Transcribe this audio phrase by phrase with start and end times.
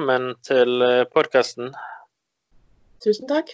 [0.00, 0.80] velkommen til
[1.12, 1.74] podkasten.
[3.04, 3.50] Tusen takk.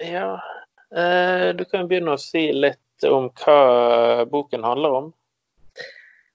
[0.00, 0.40] Ja,
[0.88, 5.12] eh, du kan begynne å si litt om hva boken handler om.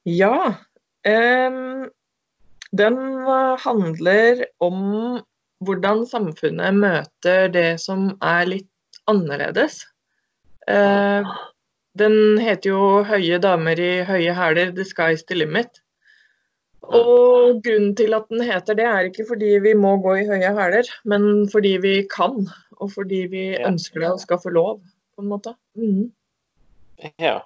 [0.05, 0.53] Ja.
[1.01, 1.89] Um,
[2.71, 2.97] den
[3.65, 5.23] handler om
[5.65, 9.87] hvordan samfunnet møter det som er litt annerledes.
[10.69, 11.25] Uh,
[11.97, 15.80] den heter jo 'Høye damer i høye hæler, the sky's the limit'.
[16.81, 20.49] Og grunnen til at den heter det, er ikke fordi vi må gå i høye
[20.58, 22.48] hæler, men fordi vi kan.
[22.81, 24.81] Og fordi vi ønsker det og skal få lov,
[25.16, 25.53] på en måte.
[25.77, 26.09] Mm.
[27.22, 27.38] Ja.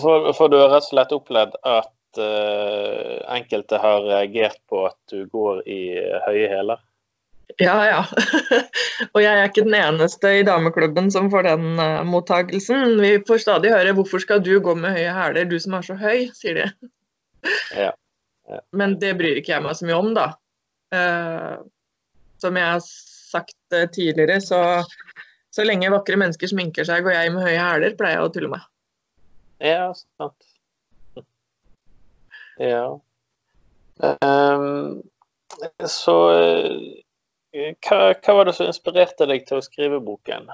[0.00, 4.98] For, for, du har rett og slett opplevd at uh, enkelte har reagert på at
[5.12, 5.80] du går i
[6.26, 6.84] høye hæler?
[7.58, 8.00] Ja, ja.
[9.14, 13.00] og jeg er ikke den eneste i dameklubben som får den uh, mottagelsen.
[13.02, 15.96] Vi får stadig høre 'hvorfor skal du gå med høye hæler, du som er så
[15.98, 16.90] høy', sier de.
[17.74, 17.90] Ja.
[18.50, 18.60] Ja.
[18.72, 20.26] Men det bryr ikke jeg meg så mye om, da.
[20.94, 21.62] Uh,
[22.42, 24.82] som jeg har sagt uh, tidligere, så,
[25.54, 28.54] så lenge vakre mennesker sminker seg, går jeg med høye hæler, pleier jeg å tulle
[28.56, 28.66] med.
[29.60, 30.48] Ja, sant.
[32.60, 32.98] Ja.
[34.00, 35.02] Um,
[35.88, 36.16] så
[37.52, 40.50] hva, hva, var det som inspirerte deg til å skrive boken?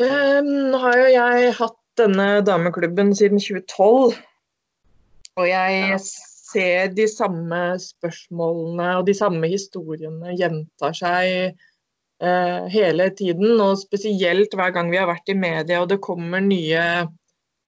[0.00, 4.14] Nå har jo jeg hatt denne dameklubben siden 2012.
[5.40, 11.58] Og jeg ser de samme spørsmålene og de samme historiene gjentar seg
[12.22, 13.54] uh, hele tiden.
[13.60, 16.84] Og spesielt hver gang vi har vært i media og det kommer nye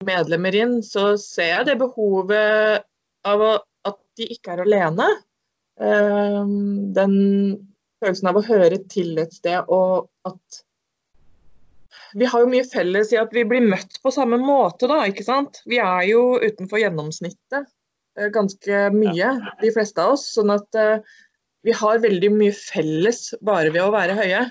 [0.02, 2.82] medlemmer inn, så ser jeg det behovet
[3.28, 3.52] av å,
[3.86, 5.06] at de ikke er alene.
[5.82, 6.42] Eh,
[6.96, 7.16] den
[8.02, 10.62] følelsen av å høre til et sted og at
[12.18, 15.00] vi har jo mye felles i at vi blir møtt på samme måte, da.
[15.08, 15.62] ikke sant?
[15.68, 20.26] Vi er jo utenfor gjennomsnittet eh, ganske mye, de fleste av oss.
[20.36, 21.00] Sånn at uh,
[21.64, 24.42] vi har veldig mye felles bare ved å være høye.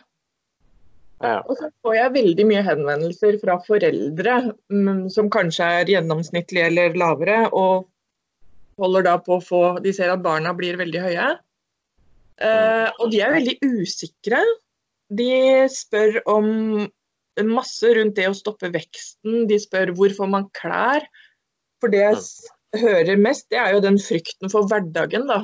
[1.22, 1.36] Ja.
[1.46, 4.40] Og så får jeg veldig mye henvendelser fra foreldre
[4.74, 7.91] um, som kanskje er gjennomsnittlige eller lavere, og
[8.80, 11.28] holder da på å få De ser at barna blir veldig høye.
[12.42, 14.40] Uh, og de er veldig usikre.
[15.12, 15.32] De
[15.72, 16.48] spør om
[17.52, 19.46] masse rundt det å stoppe veksten.
[19.50, 21.06] De spør hvor får man klær.
[21.82, 25.28] For det jeg hører mest, det er jo den frykten for hverdagen.
[25.30, 25.44] da.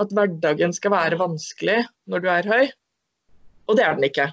[0.00, 2.64] At hverdagen skal være vanskelig når du er høy.
[3.68, 4.28] Og det er den ikke.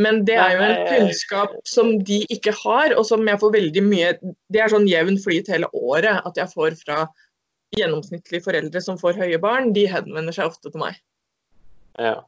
[0.00, 3.82] Men det er jo en kunnskap som de ikke har, og som jeg får veldig
[3.84, 4.14] mye
[4.52, 7.04] Det er sånn jevn flyt hele året at jeg får fra
[7.76, 9.74] gjennomsnittlige foreldre som får høye barn.
[9.76, 10.98] De henvender seg ofte til meg.
[11.98, 12.20] Ja.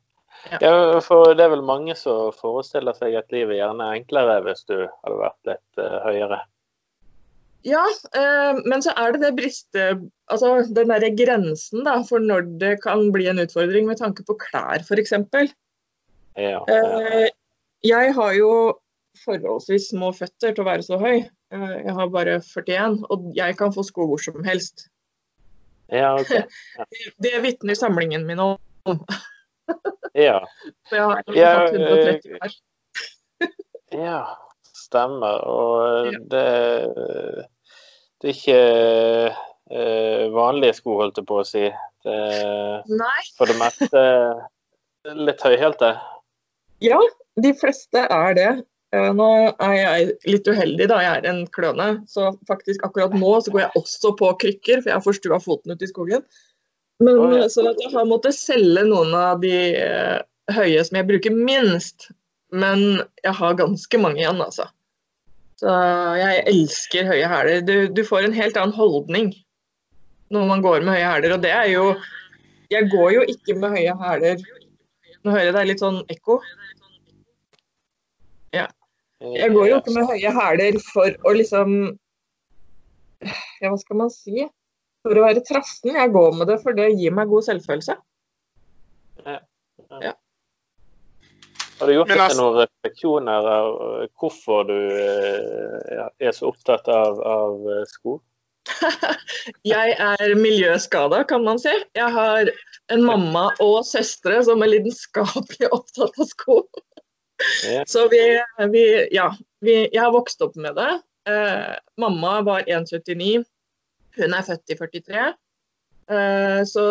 [0.50, 1.00] Ja.
[1.04, 4.74] for det er vel mange som forestiller seg at livet gjerne er enklere hvis du
[4.74, 6.40] hadde vært litt uh, høyere?
[7.62, 7.84] Ja,
[8.18, 9.82] eh, men så er det det briste
[10.32, 14.34] Altså den derre grensen da, for når det kan bli en utfordring med tanke på
[14.40, 15.14] klær, f.eks.
[15.14, 15.44] Ja,
[16.42, 16.64] ja.
[16.66, 17.28] Uh,
[17.86, 18.52] jeg har jo
[19.24, 21.22] forholdsvis små føtter til å være så høy.
[21.52, 24.86] Jeg har bare 41, og jeg kan få sko hvor som helst.
[25.92, 26.30] Ja, ok.
[26.78, 26.84] Ja.
[27.24, 28.58] Det vitner samlingen min om.
[30.14, 30.40] Ja.
[30.88, 32.56] Så jeg har ja, 130 her.
[34.06, 34.20] ja,
[34.76, 35.44] stemmer.
[35.44, 36.46] Og det,
[38.20, 38.62] det er ikke
[40.32, 41.66] vanlige sko, holdt jeg på å si.
[42.04, 42.16] Det,
[42.88, 43.20] Nei.
[43.38, 44.02] For det meste
[45.16, 45.94] litt høyhælte.
[46.82, 46.98] Ja,
[47.42, 48.50] de fleste er det.
[48.92, 51.00] Eh, nå er jeg litt uheldig, da.
[51.04, 51.88] Jeg er en kløne.
[52.10, 55.74] Så faktisk akkurat nå så går jeg også på krykker, for jeg har forstua foten
[55.74, 56.26] ute i skogen.
[57.02, 57.48] Men oh, ja.
[57.50, 60.20] Så jeg har måttet selge noen av de uh,
[60.52, 62.10] høye som jeg bruker minst.
[62.52, 64.68] Men jeg har ganske mange igjen, altså.
[65.62, 65.72] Så
[66.18, 67.62] jeg elsker høye hæler.
[67.64, 69.30] Du, du, får en helt annen holdning
[70.32, 71.36] når man går med høye hæler.
[71.36, 71.94] Og det er jo
[72.72, 74.44] Jeg går jo ikke med høye hæler
[75.22, 76.38] Nå hører jeg det er litt sånn ekko.
[78.52, 78.66] Ja.
[79.22, 81.76] Jeg går jo ikke med høye hæler for å liksom
[83.62, 84.48] Ja, hva skal man si?
[85.02, 85.96] for å være trassen.
[85.98, 87.96] Jeg går med det, for det gir meg god selvfølelse.
[89.26, 89.38] Ja.
[90.02, 90.12] ja.
[91.78, 93.70] Har du gjort deg altså, noen refleksjoner av
[94.20, 98.20] hvorfor du eh, er så opptatt av, av eh, sko?
[99.74, 101.72] jeg er miljøskada, kan man si.
[101.98, 102.50] Jeg har
[102.92, 106.60] en mamma og søstre som er lidenskapelig opptatt av sko.
[107.90, 108.22] Så vi,
[108.74, 109.32] vi Ja.
[109.62, 110.90] Vi, jeg har vokst opp med det.
[111.30, 113.44] Eh, mamma var 1,79.
[114.18, 115.26] Hun er født i 43.
[116.10, 116.86] Eh, så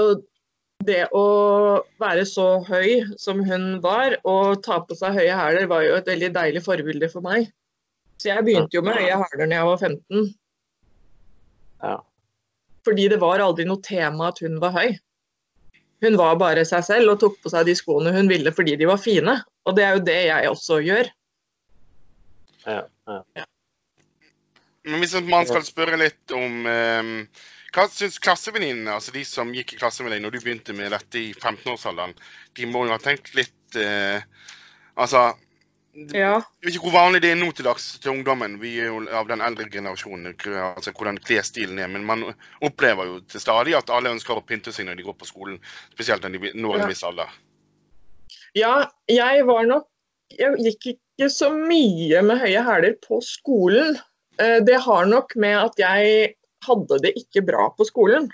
[0.87, 1.25] det å
[2.01, 6.07] være så høy som hun var, og ta på seg høye hæler, var jo et
[6.09, 7.51] veldig deilig forbilde for meg.
[8.21, 10.31] Så jeg begynte jo med høye hæler når jeg var 15.
[11.81, 11.99] Ja.
[12.85, 14.97] Fordi det var aldri noe tema at hun var høy.
[16.01, 18.89] Hun var bare seg selv og tok på seg de skoene hun ville fordi de
[18.89, 19.37] var fine.
[19.69, 21.11] Og det er jo det jeg også gjør.
[22.65, 23.45] Ja, ja.
[24.85, 27.11] Men hvis man skal spørre litt om um,
[27.73, 30.91] Hva syns klassevenninnene, altså de som gikk i klasse med deg når du begynte med
[30.93, 32.13] dette i 15-årsalderen,
[32.57, 34.21] de må jo ha tenkt litt uh,
[34.99, 35.31] Altså
[35.93, 36.37] ja.
[36.39, 38.57] Jeg vet ikke hvor vanlig det er nå til dags til ungdommen.
[38.61, 41.91] Vi er jo av den eldre generasjonen, altså hvordan klesstilen er.
[41.91, 42.25] Men man
[42.63, 45.59] opplever jo til stadig at alle ønsker å pynte seg når de går på skolen.
[45.91, 47.31] Spesielt når de når en viss alder.
[48.57, 48.75] Ja,
[49.11, 49.87] jeg var nok
[50.31, 53.97] Jeg gikk ikke så mye med høye hæler på skolen.
[54.39, 58.29] Eh, det har nok med at jeg hadde det ikke bra på skolen.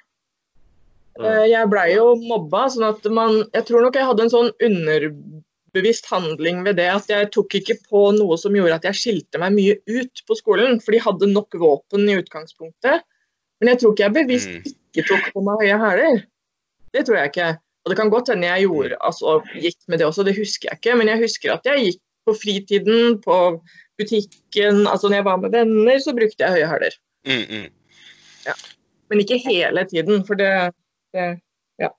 [1.17, 4.51] Eh, jeg blei jo mobba, sånn at man Jeg tror nok jeg hadde en sånn
[4.67, 5.07] under
[5.75, 9.41] bevisst handling ved det at jeg tok ikke på noe som gjorde at jeg skilte
[9.41, 13.05] meg mye ut på skolen, for de hadde nok våpen i utgangspunktet.
[13.59, 14.75] Men jeg tror ikke jeg bevisst Mm.
[14.93, 16.19] ikke tok på meg høye hæler.
[16.93, 17.49] Det tror jeg ikke.
[17.85, 20.79] Og det kan godt hende jeg gjorde, altså, gikk med det også, det husker jeg
[20.79, 20.97] ikke.
[20.97, 23.37] Men jeg husker at jeg gikk på fritiden, på
[23.97, 26.97] butikken, altså når jeg var med venner, så brukte jeg høye hæler.
[27.27, 27.69] Mm, mm.
[29.09, 30.73] Men ikke hele tiden, for det,
[31.15, 31.39] det
[31.79, 31.89] Ja,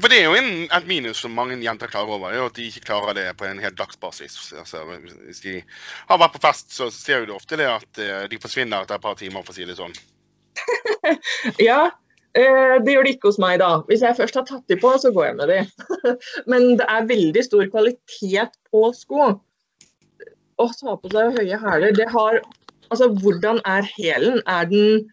[0.00, 2.56] for det er jo en, et minus som mange jenter klarer over, det er at
[2.58, 4.38] de ikke klarer det på en helt dagsbasis.
[4.56, 4.84] Altså,
[5.26, 5.58] hvis de
[6.08, 9.04] har vært på fest, så ser du ofte det at eh, de forsvinner etter et
[9.04, 9.94] par timer, for å si det sånn.
[11.60, 11.90] Ja,
[12.32, 13.70] eh, det gjør det ikke hos meg da.
[13.90, 15.60] Hvis jeg først har tatt de på, så går jeg med de.
[16.50, 19.34] Men det er veldig stor kvalitet på sko.
[20.54, 22.40] Å ta på seg høye hæler, det har
[22.92, 24.42] Altså, hvordan er hælen?
[24.46, 25.06] Er den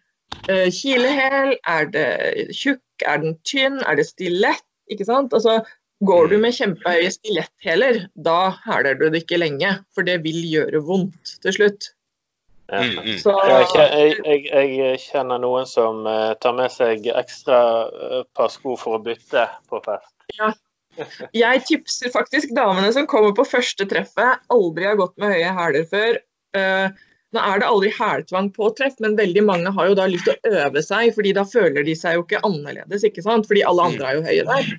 [0.44, 1.56] uh, kilehæl?
[1.66, 2.10] Er det
[2.54, 2.84] tjukk?
[3.08, 3.80] Er den tynn?
[3.86, 4.64] Er det stilett?
[4.90, 5.34] Ikke sant?
[5.36, 5.60] Altså,
[6.06, 9.74] går du med kjempehøye stiletthæler, da hæler du det ikke lenge.
[9.94, 11.92] For det vil gjøre vondt til slutt.
[12.72, 12.82] Ja.
[12.82, 13.18] Mm, mm.
[13.20, 17.58] Så Jeg, jeg, jeg, kjenner noen som eh, tar med seg ekstra
[17.90, 20.14] eh, par sko for å bytte på fest.
[21.36, 25.88] Jeg tipser faktisk damene som kommer på første treffet, aldri har gått med høye hæler
[25.90, 26.20] før.
[26.56, 30.28] Eh, nå er det aldri hæltvang på treff, men veldig mange har jo da lyst
[30.28, 33.48] til å øve seg, fordi da føler de seg jo ikke annerledes, ikke sant?
[33.48, 34.72] Fordi alle andre er jo høye der.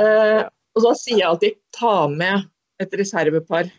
[0.00, 0.42] Uh,
[0.78, 2.46] og så sier jeg alltid ta med
[2.80, 3.72] et reservepar.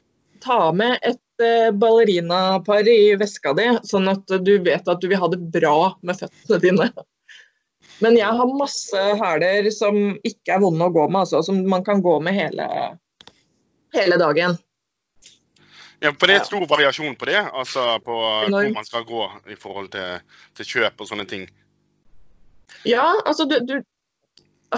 [0.43, 5.21] Ta med et uh, ballerinapar i veska di, sånn at du vet at du vil
[5.21, 6.89] ha det bra med føttene dine.
[8.01, 11.85] Men jeg har masse hæler som ikke er vonde å gå med, altså, som man
[11.85, 12.67] kan gå med hele,
[13.95, 14.57] hele dagen.
[16.01, 18.15] Ja, for det er stor variasjon på det, altså på
[18.49, 20.23] hvor man skal gå i forhold til,
[20.57, 21.45] til kjøp og sånne ting.
[22.87, 23.81] Ja, altså du, du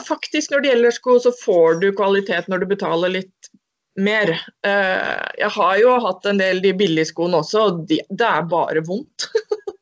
[0.08, 3.50] Faktisk når det gjelder sko, så får du kvalitet når du betaler litt
[3.94, 4.32] mer.
[4.66, 8.48] Eh, jeg har jo hatt en del de billige skoene også, og de, det er
[8.50, 9.28] bare vondt.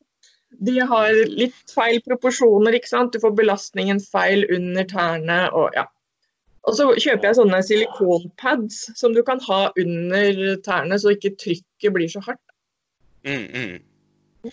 [0.67, 3.15] de har litt feil proporsjoner, ikke sant.
[3.15, 5.87] Du får belastningen feil under tærne og ja.
[6.69, 11.95] Og så kjøper jeg sånne silikonpads som du kan ha under tærne, så ikke trykket
[11.95, 12.43] blir så hardt.
[13.25, 14.51] Mm, mm.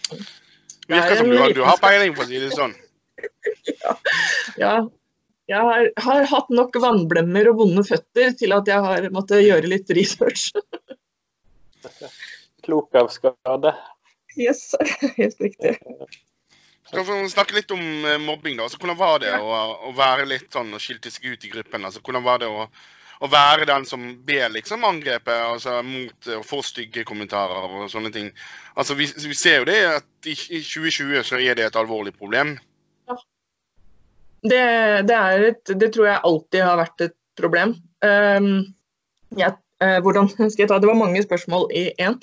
[0.88, 2.76] Er Virker som du har, du har peiling, for å si det sånn.
[4.58, 4.78] Ja.
[5.48, 9.70] Jeg har, har hatt nok vannblemmer og vonde føtter til at jeg har måttet gjøre
[9.70, 10.50] litt research.
[12.66, 13.72] Klok av skade.
[14.36, 14.74] Yes,
[15.16, 15.78] helt riktig.
[16.88, 18.64] Skal vi snakke litt om eh, mobbing, da.
[18.64, 19.56] Altså, hvordan var det å,
[19.88, 21.84] å være litt sånn og skilte seg ut i gruppen?
[21.84, 22.64] Altså, hvordan var det å,
[23.20, 28.12] å være den som ble liksom angrepet altså, mot å få stygge kommentarer og sånne
[28.14, 28.32] ting?
[28.74, 32.16] Altså, vi, vi ser jo det at i, i 2020 så er det et alvorlig
[32.16, 32.56] problem.
[34.42, 34.64] Det,
[35.08, 37.74] det, er et, det tror jeg alltid har vært et problem.
[38.06, 38.52] Um,
[39.36, 40.78] jeg, eh, hvordan skal jeg ta?
[40.78, 42.18] Det var mange spørsmål i én.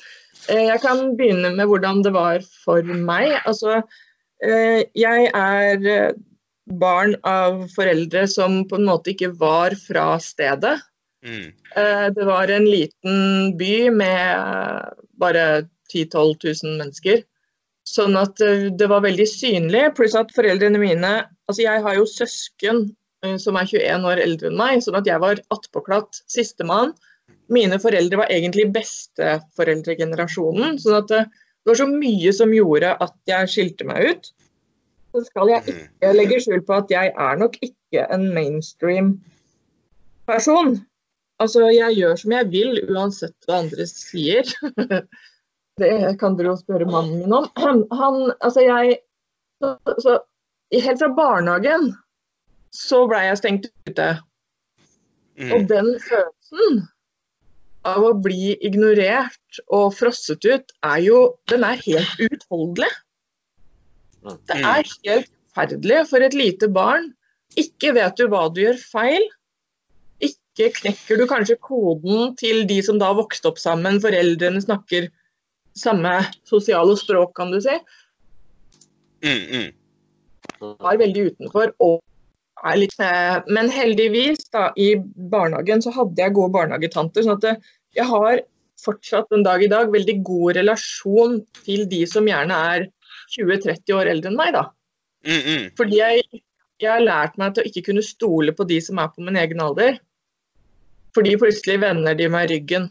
[0.50, 3.36] Eh, jeg kan begynne med hvordan det var for meg.
[3.46, 4.05] Altså, eh,
[4.96, 6.14] jeg er eh,
[6.82, 10.80] barn av foreldre som på en måte ikke var fra stedet.
[11.26, 11.48] Mm.
[11.76, 14.82] Eh, Det var en liten by med
[15.22, 17.24] bare 10 000-12 000 mennesker.
[17.86, 19.94] Sånn at eh, det var veldig synlig.
[19.98, 21.14] Pluss at foreldrene mine
[21.46, 22.80] Altså jeg har jo søsken
[23.22, 26.96] eh, som er 21 år eldre enn meg, sånn at jeg var attpåklatt sistemann.
[27.54, 30.82] Mine foreldre var egentlig besteforeldregenerasjonen.
[30.82, 31.30] Sånn at eh,
[31.66, 34.32] det var så mye som gjorde at jeg skilte meg ut.
[35.16, 35.80] Så skal jeg Mm.
[35.88, 39.14] ikke legge skjul på at jeg er nok ikke en mainstream
[40.28, 40.76] person.
[41.40, 44.44] Altså, jeg gjør som jeg vil, uansett hva andre sier.
[45.80, 45.90] Det
[46.22, 47.50] kan dere jo spørre mannen min om.
[48.00, 49.00] Han, altså jeg
[49.62, 50.20] så, så,
[50.74, 51.92] Helt fra barnehagen
[52.76, 54.08] så blei jeg stengt ute.
[55.52, 55.68] Og Mm.
[55.68, 56.78] den følelsen
[57.86, 61.20] av å bli ignorert og frosset ut, er jo
[61.52, 62.92] Den er helt uutholdelig.
[64.50, 67.12] Det er helt forferdelig for et lite barn.
[67.60, 69.28] Ikke vet du hva du gjør feil.
[70.24, 75.12] Ikke knekker du kanskje koden til de som da vokste opp sammen, foreldrene snakker
[75.78, 77.76] samme sosiale språk, kan du si.
[79.26, 80.76] Mm, mm.
[80.80, 81.74] var veldig utenfor.
[81.80, 82.02] og
[82.66, 87.24] er litt, eh, Men heldigvis, da, i barnehagen så hadde jeg gode barnehagetanter.
[87.24, 87.62] sånn at det-
[87.96, 88.42] jeg har
[88.82, 92.90] fortsatt en dag i dag veldig god relasjon til de som gjerne er
[93.36, 94.52] 20-30 år eldre enn meg.
[94.56, 94.66] da.
[95.26, 95.64] Mm, mm.
[95.80, 96.44] Fordi jeg,
[96.82, 99.40] jeg har lært meg til å ikke kunne stole på de som er på min
[99.42, 99.98] egen alder.
[101.16, 102.90] Fordi plutselig vender de meg ryggen.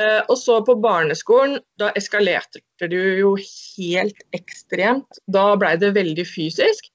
[0.00, 5.20] Eh, og så på barneskolen, da eskalerte det jo helt ekstremt.
[5.30, 6.90] Da blei det veldig fysisk.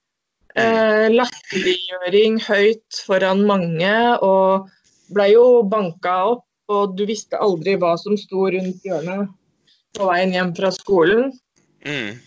[0.56, 4.70] Eh, Latterliggjøring høyt foran mange, og
[5.16, 6.46] blei jo banka opp.
[6.72, 9.30] Og du visste aldri hva som sto rundt hjørnet
[9.96, 11.30] på veien hjem fra skolen.
[11.86, 12.18] Mm.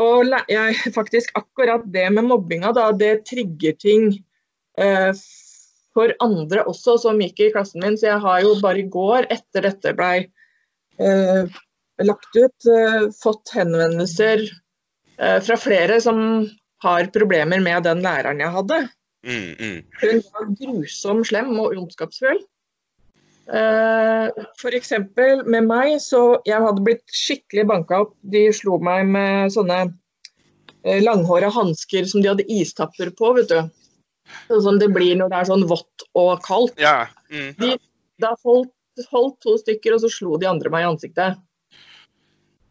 [0.00, 4.10] Og jeg, faktisk akkurat det med mobbinga, da, det trigger ting
[4.80, 5.12] eh,
[5.94, 7.98] for andre også som gikk i klassen min.
[7.98, 10.24] Så jeg har jo bare i går, etter dette blei
[11.00, 11.60] eh,
[12.06, 16.22] lagt ut, eh, fått henvendelser eh, fra flere som
[16.84, 18.80] har problemer med den læreren jeg hadde.
[19.26, 19.80] Mm, mm.
[20.00, 22.40] Hun var grusom, slem og ondskapsfull.
[23.50, 24.28] Eh,
[24.60, 24.92] F.eks.
[25.46, 28.14] med meg, så jeg hadde blitt skikkelig banka opp.
[28.22, 29.82] De slo meg med sånne
[30.84, 33.60] eh, langhåra hansker som de hadde istapper på, vet du.
[34.46, 36.78] Sånn som det blir når det er sånn vått og kaldt.
[36.78, 37.08] Ja.
[37.34, 37.78] Mm.
[38.22, 38.74] Da holdt,
[39.10, 41.40] holdt to stykker, og så slo de andre meg i ansiktet.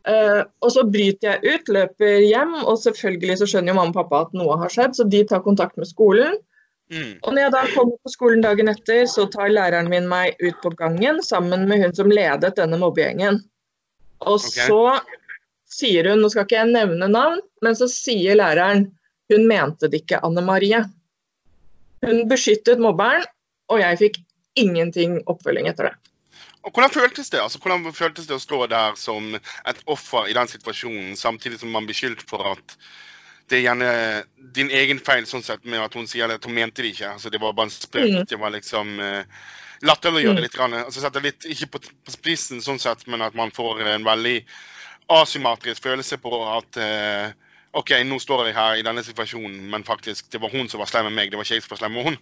[0.07, 3.98] Uh, og så bryter jeg ut, løper hjem, og selvfølgelig så skjønner jo mamma og
[3.98, 6.39] pappa at noe har skjedd, så de tar kontakt med skolen.
[6.89, 7.19] Mm.
[7.22, 10.58] Og når jeg da kommer på skolen dagen etter, så tar læreren min meg ut
[10.63, 13.43] på gangen sammen med hun som ledet denne mobbegjengen.
[14.25, 14.98] Og så
[15.69, 18.88] sier hun, nå skal ikke jeg nevne navn, men så sier læreren
[19.29, 20.81] hun mente det ikke, Anne Marie.
[22.05, 23.27] Hun beskyttet mobberen,
[23.69, 24.22] og jeg fikk
[24.58, 25.96] ingenting oppfølging etter det.
[26.67, 30.36] Og Hvordan føltes det Altså, hvordan føltes det å stå der som et offer i
[30.36, 32.75] den situasjonen, samtidig som man blir skyldt for at
[33.50, 33.91] det er gjerne
[34.56, 37.13] din egen feil, sånn sett med at hun sier at hun mente det ikke.
[37.15, 38.06] altså Det var bare en spøk.
[38.06, 38.27] Mm.
[38.29, 39.44] Det var liksom uh,
[39.86, 40.58] latterliggjøre det litt.
[40.58, 40.77] Grann.
[40.77, 44.38] altså Sette litt, ikke på, på spissen, sånn sett, men at man får en veldig
[45.10, 47.32] asymmetrisk følelse på at uh,
[47.77, 50.89] OK, nå står jeg her i denne situasjonen, men faktisk, det var hun som var
[50.89, 52.20] slem med meg, det var ikke jeg som var slem med hun.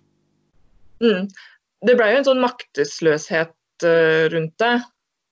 [1.03, 1.29] Mm.
[1.88, 4.75] Det ble jo en sånn maktesløshet uh, rundt det.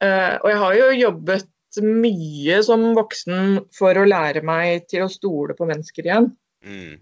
[0.03, 1.51] Uh, og jeg har jo jobbet
[1.83, 6.31] mye som voksen for å lære meg til å stole på mennesker igjen.
[6.65, 6.95] Mm.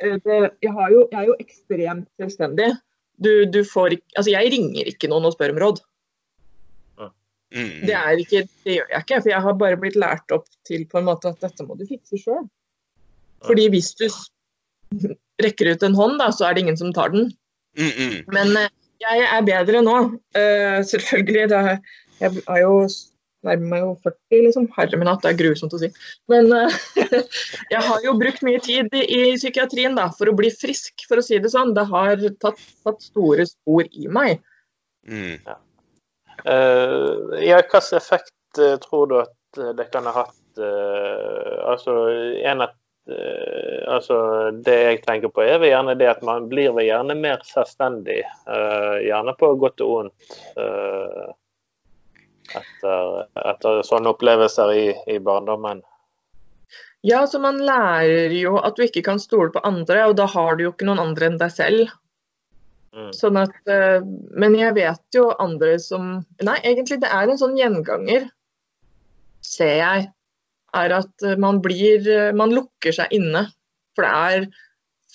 [0.00, 2.72] Eh, det, jeg, har jo, jeg er jo ekstremt selvstendig.
[3.20, 5.82] Du, du får ikke, altså jeg ringer ikke noen og spør om råd.
[7.50, 7.80] Mm.
[7.82, 10.84] Det, er ikke, det gjør jeg ikke, for jeg har bare blitt lært opp til
[10.86, 12.44] på en måte at dette må du fikse sjøl.
[13.46, 14.06] Fordi hvis du
[15.44, 17.32] rekker ut en hånd, da, så er det ingen som tar den.
[17.78, 18.14] Mm, mm.
[18.36, 18.70] Men eh,
[19.02, 19.96] jeg er bedre nå.
[20.36, 21.48] uh, selvfølgelig.
[21.50, 21.80] Det er,
[22.20, 22.74] jeg er jo
[23.46, 24.68] nærmer meg jo 40, liksom.
[24.76, 25.90] Herre min hatt, det er grusomt å si.
[26.32, 26.76] Men uh,
[27.74, 31.20] jeg har jo brukt mye tid i, i psykiatrien da, for å bli frisk, for
[31.20, 31.74] å si det sånn.
[31.76, 34.42] Det har tatt, tatt store spor i meg.
[35.08, 35.40] Mm.
[36.44, 37.06] Eh,
[37.44, 40.36] ja, hvilken effekt uh, tror du at det kan ha hatt?
[40.60, 41.92] altså,
[42.44, 42.74] en at,
[43.88, 44.16] altså,
[44.66, 48.18] det jeg tenker på, er vel gjerne det at man blir vel gjerne mer selvstendig.
[48.20, 50.28] eh, gjerne på godt og ondt.
[52.58, 55.82] Etter, etter sånne opplevelser i, i barndommen.
[57.06, 60.56] Ja, så man lærer jo at du ikke kan stole på andre, og da har
[60.56, 61.92] du jo ikke noen andre enn deg selv.
[62.90, 63.10] Mm.
[63.16, 64.02] Sånn at, eh,
[64.36, 68.26] men jeg vet jo andre som Nei, egentlig det er en sånn gjenganger,
[69.46, 70.08] ser jeg.
[70.74, 73.46] Er at eh, man blir eh, Man lukker seg inne.
[73.94, 74.48] For det er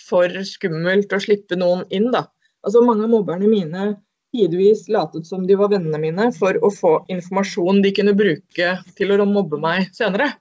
[0.06, 2.26] for skummelt å slippe noen inn, da.
[2.66, 3.92] Altså Mange av mobberne mine
[4.36, 9.16] tidvis latet som de var vennene mine for å få informasjon de kunne bruke til
[9.16, 10.34] å mobbe meg senere.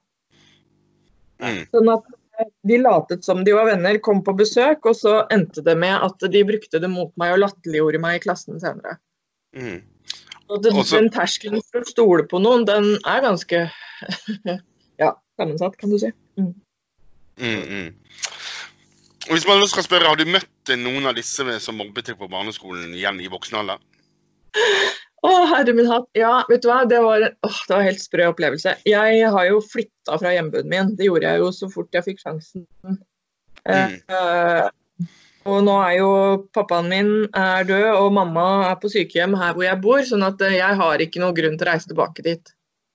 [1.42, 1.64] Mm.
[1.70, 2.10] Sånn at
[2.40, 5.94] eh, de latet som de var venner, kom på besøk, og så endte det med
[6.06, 8.98] at de brukte det mot meg og latterliggjorde meg i klassen senere.
[9.54, 9.82] Mm.
[10.50, 13.66] Og den, Også- den terskelen for å stole på noen, den er ganske
[15.02, 16.10] ja, sammensatt, kan du si.
[16.38, 16.52] Mm,
[17.40, 17.88] mm.
[19.30, 22.92] Hvis man skal spørre, Har du møtt noen av disse som mobbet deg på barneskolen
[22.94, 23.80] igjen i voksen alder?
[25.24, 26.06] Å, herre min hatt.
[26.18, 26.82] Ja, vet du hva.
[26.88, 28.76] Det var, åh, det var en helt sprø opplevelse.
[28.84, 30.92] Jeg har jo flytta fra hjembyen min.
[30.98, 32.66] Det gjorde jeg jo så fort jeg fikk sjansen.
[32.84, 32.98] Mm.
[34.12, 34.66] eh,
[35.48, 36.10] og nå er jo
[36.56, 40.40] pappaen min er død, og mamma er på sykehjem her hvor jeg bor, sånn at
[40.44, 42.52] eh, jeg har ikke noen grunn til å reise tilbake dit.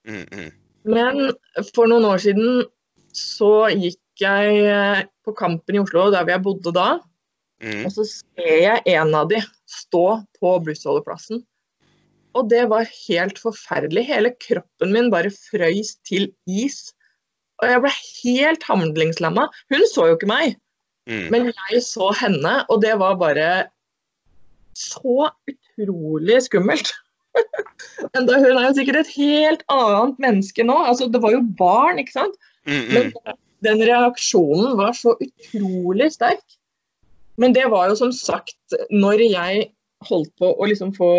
[0.10, 0.52] Mm, mm.
[0.94, 1.20] Men
[1.76, 2.64] for noen år siden
[3.18, 6.90] så gikk gikk jeg eh, på Kampen i Oslo, der hvor jeg bodde da.
[7.64, 7.86] Mm.
[7.88, 11.44] Og så ser jeg en av de stå på bussholdeplassen.
[12.38, 14.06] Og det var helt forferdelig.
[14.08, 16.94] Hele kroppen min bare frøys til is.
[17.60, 19.50] Og jeg ble helt handlingslamma.
[19.74, 20.58] Hun så jo ikke meg,
[21.10, 21.32] Mm.
[21.32, 23.72] men jeg så henne, og det var bare
[24.78, 26.92] så utrolig skummelt.
[28.16, 30.76] Enda hun er jo sikkert et helt annet menneske nå.
[30.86, 32.38] Altså, det var jo barn, ikke sant?
[32.68, 33.40] Mm, Men mm.
[33.66, 36.46] Den reaksjonen var så utrolig sterk.
[37.40, 39.70] Men det var jo som sagt når jeg
[40.10, 41.12] holdt på å liksom få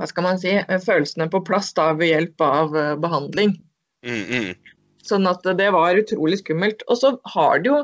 [0.00, 3.58] hva skal man si, følelsene på plass da ved hjelp av eh, behandling.
[4.06, 4.78] Mm, mm.
[5.04, 6.84] Sånn at det var utrolig skummelt.
[6.88, 7.82] Og så har det jo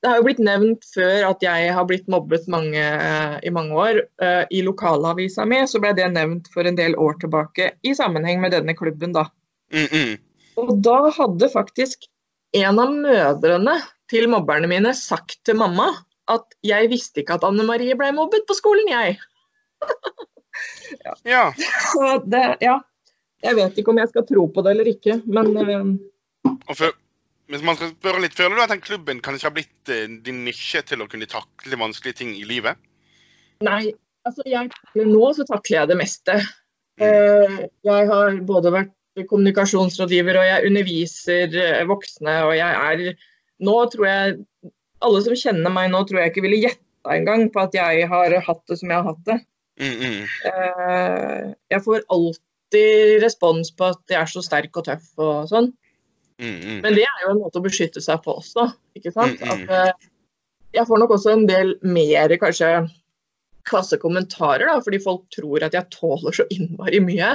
[0.00, 3.76] det har jo blitt nevnt før at jeg har blitt mobbet mange, uh, i mange
[3.76, 3.98] år.
[4.22, 8.40] Uh, I lokalavisa mi så ble det nevnt for en del år tilbake i sammenheng
[8.40, 9.12] med denne klubben.
[9.12, 9.26] da.
[9.68, 10.14] Mm, mm.
[10.62, 12.08] Og da hadde faktisk
[12.56, 13.76] en av mødrene
[14.10, 15.90] til mobberne mine sagt til mamma
[16.30, 19.18] at jeg visste ikke at Anne Marie ble mobbet på skolen, jeg.
[21.26, 21.44] Ja.
[21.92, 22.78] Så det, ja.
[23.40, 25.54] Jeg vet ikke om jeg skal tro på det eller ikke, men
[26.44, 26.92] Og for,
[27.48, 30.44] hvis man skal spørre litt, Føler du at den klubben kanskje har blitt eh, din
[30.44, 32.78] nisje til å kunne takle vanskelige ting i livet?
[33.64, 33.90] nei.
[34.28, 34.68] Altså, jeg
[35.08, 36.34] nå så takler jeg det meste.
[37.00, 37.54] Eh,
[37.88, 38.90] jeg har både vært
[39.30, 43.26] kommunikasjonsrådgiver og jeg underviser eh, voksne, og jeg er
[43.60, 44.36] Nå tror jeg
[45.04, 48.36] Alle som kjenner meg nå, tror jeg ikke ville gjetta engang på at jeg har
[48.44, 49.36] hatt det som jeg har hatt det.
[49.80, 50.24] Mm, mm.
[50.50, 55.70] Eh, jeg får alltid respons på at jeg er så sterk og tøff og sånn.
[56.40, 56.78] Mm, mm.
[56.84, 58.68] Men det er jo en måte å beskytte seg på også,
[59.00, 59.40] ikke sant.
[59.40, 59.64] Mm, mm.
[59.72, 60.10] At, eh,
[60.76, 62.68] jeg får nok også en del mer kanskje
[63.70, 67.34] kvasse kommentarer, da, fordi folk tror at jeg tåler så innmari mye.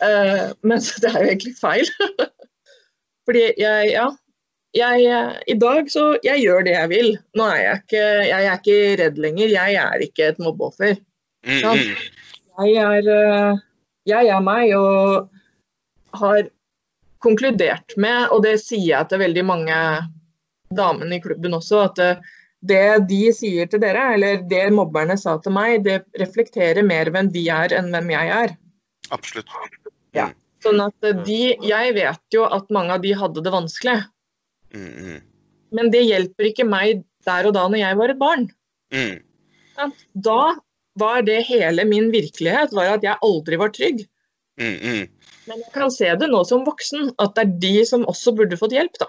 [0.00, 1.90] Uh, men det er jo egentlig feil.
[3.28, 4.10] fordi jeg, ja.
[4.74, 7.12] Jeg, eh, I dag så jeg gjør det jeg vil.
[7.38, 9.52] Nå er jeg ikke, jeg er ikke redd lenger.
[9.52, 10.96] Jeg er ikke et mobbeoffer.
[11.46, 11.92] Mm, mm.
[12.64, 13.60] Jeg er, eh,
[14.10, 16.48] jeg er meg og har
[17.22, 19.78] konkludert med, og det sier jeg til veldig mange
[20.74, 22.02] damene i klubben også, at
[22.64, 27.28] det de sier til dere, eller det mobberne sa til meg, det reflekterer mer hvem
[27.34, 28.56] de er enn hvem jeg er.
[29.14, 29.52] Absolutt.
[30.16, 30.30] Ja.
[30.64, 33.98] Sånn at eh, de, Jeg vet jo at mange av de hadde det vanskelig,
[34.74, 35.18] Mm, mm.
[35.78, 38.48] men det hjelper ikke meg der og da når jeg var et barn.
[38.90, 39.92] Mm.
[40.26, 40.40] Da
[40.98, 44.02] var det hele min virkelighet, var at jeg aldri var trygg.
[44.60, 45.28] Mm, mm.
[45.46, 48.58] Men jeg kan se det nå som voksen, at det er de som også burde
[48.58, 49.08] fått hjelp, da.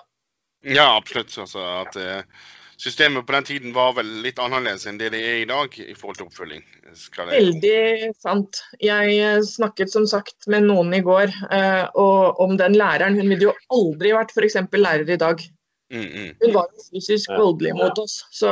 [0.65, 1.33] Ja, absolutt.
[1.37, 2.45] Altså, at eh,
[2.77, 5.95] systemet på den tiden var vel litt annerledes enn det det er i dag i
[5.95, 6.63] forhold til oppfølging.
[7.31, 8.61] Veldig sant.
[8.83, 13.17] Jeg eh, snakket som sagt med noen i går eh, og om den læreren.
[13.19, 14.57] Hun ville jo aldri vært f.eks.
[14.75, 15.43] lærer i dag.
[15.93, 16.31] Mm, mm.
[16.43, 17.39] Hun var fysisk Ja.
[17.39, 18.23] voldelig mot oss.
[18.31, 18.49] Så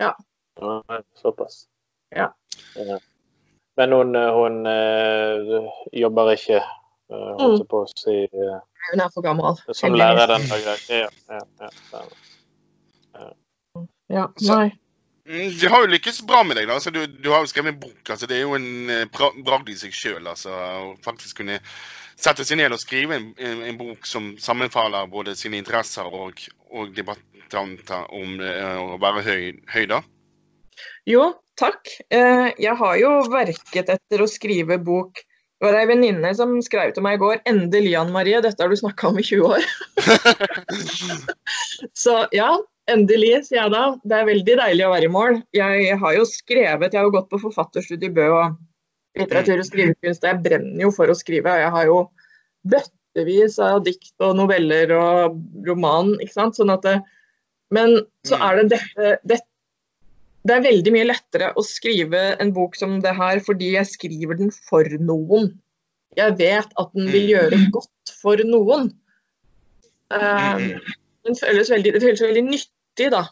[0.00, 0.14] Ja,
[1.22, 1.66] såpass.
[2.10, 2.32] Ja.
[2.74, 2.98] Ja.
[3.76, 4.66] Men hun, eh, hun
[5.92, 6.62] jobber ikke,
[7.40, 9.58] holdt jeg på å si, eh, hun er for gammel.
[9.72, 10.70] som lærer den dag.
[10.90, 12.06] Ja, ja, ja, ja.
[14.12, 14.72] Ja, nei.
[15.24, 16.68] Mm, Det har jo lykkes bra med deg.
[16.68, 16.74] da.
[16.76, 18.10] Altså, du, du har jo skrevet en bok.
[18.10, 20.26] altså Det er jo en eh, bra, bragd i seg sjøl.
[20.28, 21.60] Altså, å faktisk kunne
[22.20, 26.44] sette seg ned og skrive en, en, en bok som sammenfaller både sine interesser og,
[26.70, 30.02] og debattanter om eh, å være høy, høy da.
[31.08, 31.88] Jo, takk.
[32.12, 35.24] Eh, Jeg har jo verket etter å skrive bok.
[35.64, 38.68] Det var ei venninne som skrev til meg i går 'Endelig, Ann Marie, dette har
[38.68, 39.62] du snakka om i 20 år'.
[42.04, 42.50] Så ja,
[42.92, 43.84] endelig, sier jeg da.
[44.04, 45.38] Det er veldig deilig å være i mål.
[45.56, 48.58] Jeg har jo skrevet, jeg har jo gått på forfatterstudiet i Bø og
[49.16, 51.56] litteratur og skrivekunst, jeg brenner jo for å skrive.
[51.62, 51.98] Jeg har jo
[52.68, 56.60] bøttevis av dikt og noveller og roman, ikke sant.
[56.60, 56.98] Sånn at det,
[57.72, 59.48] men så er det dette, dette
[60.44, 64.36] det er veldig mye lettere å skrive en bok som det her, fordi jeg skriver
[64.40, 65.52] den for noen.
[66.18, 68.90] Jeg vet at den vil gjøre godt for noen.
[70.12, 70.76] Uh,
[71.24, 73.24] den føles veldig, det føles veldig nyttig da,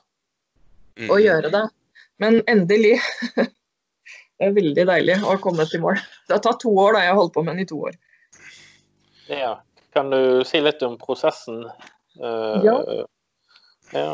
[0.92, 1.06] Mm.
[1.08, 1.60] å gjøre det.
[2.20, 2.98] Men endelig
[3.36, 5.96] Det er veldig deilig å komme til mål.
[6.28, 7.04] Det har tatt to år, da.
[7.06, 7.94] Jeg har holdt på med den i to år.
[9.30, 9.54] ja.
[9.92, 11.62] Kan du si litt om prosessen?
[12.20, 12.76] Uh, Ja.
[13.92, 14.12] ja.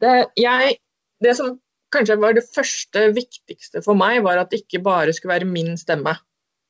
[0.00, 0.76] Det, jeg,
[1.24, 1.58] det som
[1.94, 5.76] kanskje var det første viktigste for meg, var at det ikke bare skulle være min
[5.80, 6.16] stemme.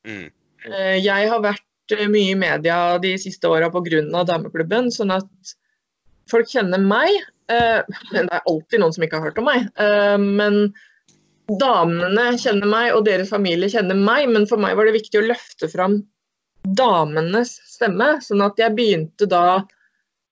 [0.06, 0.28] Mm.
[0.68, 4.24] Eh, Jeg har vært eh, mye i media de siste åra pga.
[4.24, 5.54] dameklubben, sånn at
[6.30, 7.10] folk kjenner meg.
[7.48, 7.80] eh,
[8.12, 9.68] Men det er alltid noen som ikke har hørt om meg.
[10.20, 10.74] Men
[11.48, 14.28] damene kjenner meg, og deres familie kjenner meg.
[14.28, 16.02] Men for meg var det viktig å løfte fram
[16.62, 18.18] damenes stemme.
[18.24, 19.62] Sånn at jeg begynte da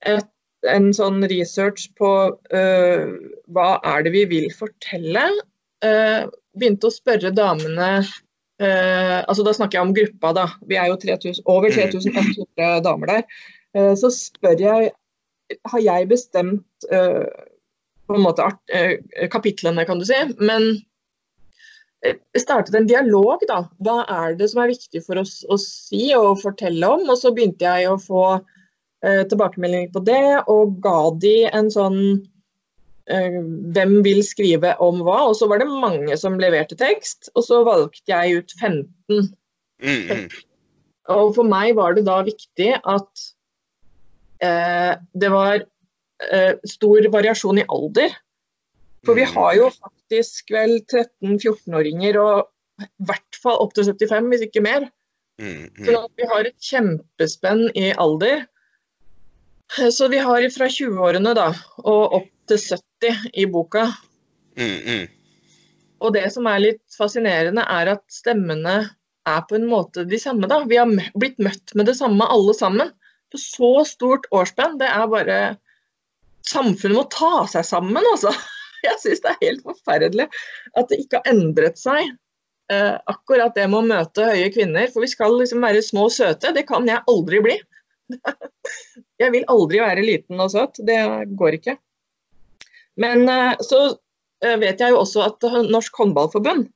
[0.04, 0.28] et
[0.64, 3.04] en sånn research på uh,
[3.52, 5.26] hva er det vi vil fortelle.
[5.84, 10.46] Uh, begynte å spørre damene uh, altså Da snakker jeg om gruppa, da.
[10.68, 13.26] Vi er jo 3000, over 3100 damer der.
[14.00, 14.92] så spør jeg
[15.68, 18.46] Har jeg bestemt på en måte
[19.30, 20.16] kapitlene, kan du si.
[20.40, 20.78] Men
[22.38, 23.60] startet en dialog, da.
[23.84, 27.04] Hva er det som er viktig for oss å si og fortelle om?
[27.10, 28.24] Og så begynte jeg å få
[29.30, 32.00] tilbakemeldinger på det, og ga de en sånn
[33.12, 33.38] eh,
[33.76, 35.20] Hvem vil skrive om hva?
[35.30, 39.30] Og så var det mange som leverte tekst, og så valgte jeg ut 15.
[39.84, 40.26] Mm, mm.
[41.14, 43.26] Og for meg var det da viktig at
[44.42, 48.16] eh, det var eh, stor variasjon i alder.
[49.06, 54.46] For vi har jo faktisk vel 13-14-åringer, og i hvert fall opp til 75, hvis
[54.48, 54.88] ikke mer.
[55.38, 55.84] Mm, mm.
[55.86, 58.46] Så vi har et kjempespenn i alder.
[59.72, 61.50] Så vi har fra 20-årene da,
[61.82, 63.88] og opp til 70 i boka.
[64.56, 65.06] Mm, mm,
[66.04, 68.76] og det som er litt fascinerende, er at stemmene
[69.26, 70.48] er på en måte de samme.
[70.48, 70.62] da.
[70.68, 72.92] Vi har blitt møtt med det samme alle sammen.
[73.32, 74.78] På så stort årsspenn.
[74.82, 75.38] Det er bare
[76.46, 78.30] Samfunnet må ta seg sammen, altså.
[78.86, 80.28] Jeg syns det er helt forferdelig
[80.78, 82.12] at det ikke har endret seg.
[82.70, 84.86] Eh, akkurat det med å møte høye kvinner.
[84.92, 86.52] For vi skal liksom være små og søte.
[86.54, 87.56] Det kan jeg aldri bli.
[89.22, 90.80] jeg vil aldri være liten og søt.
[90.86, 90.98] Det
[91.38, 91.76] går ikke.
[93.02, 96.70] Men uh, så uh, vet jeg jo også at Norsk Håndballforbund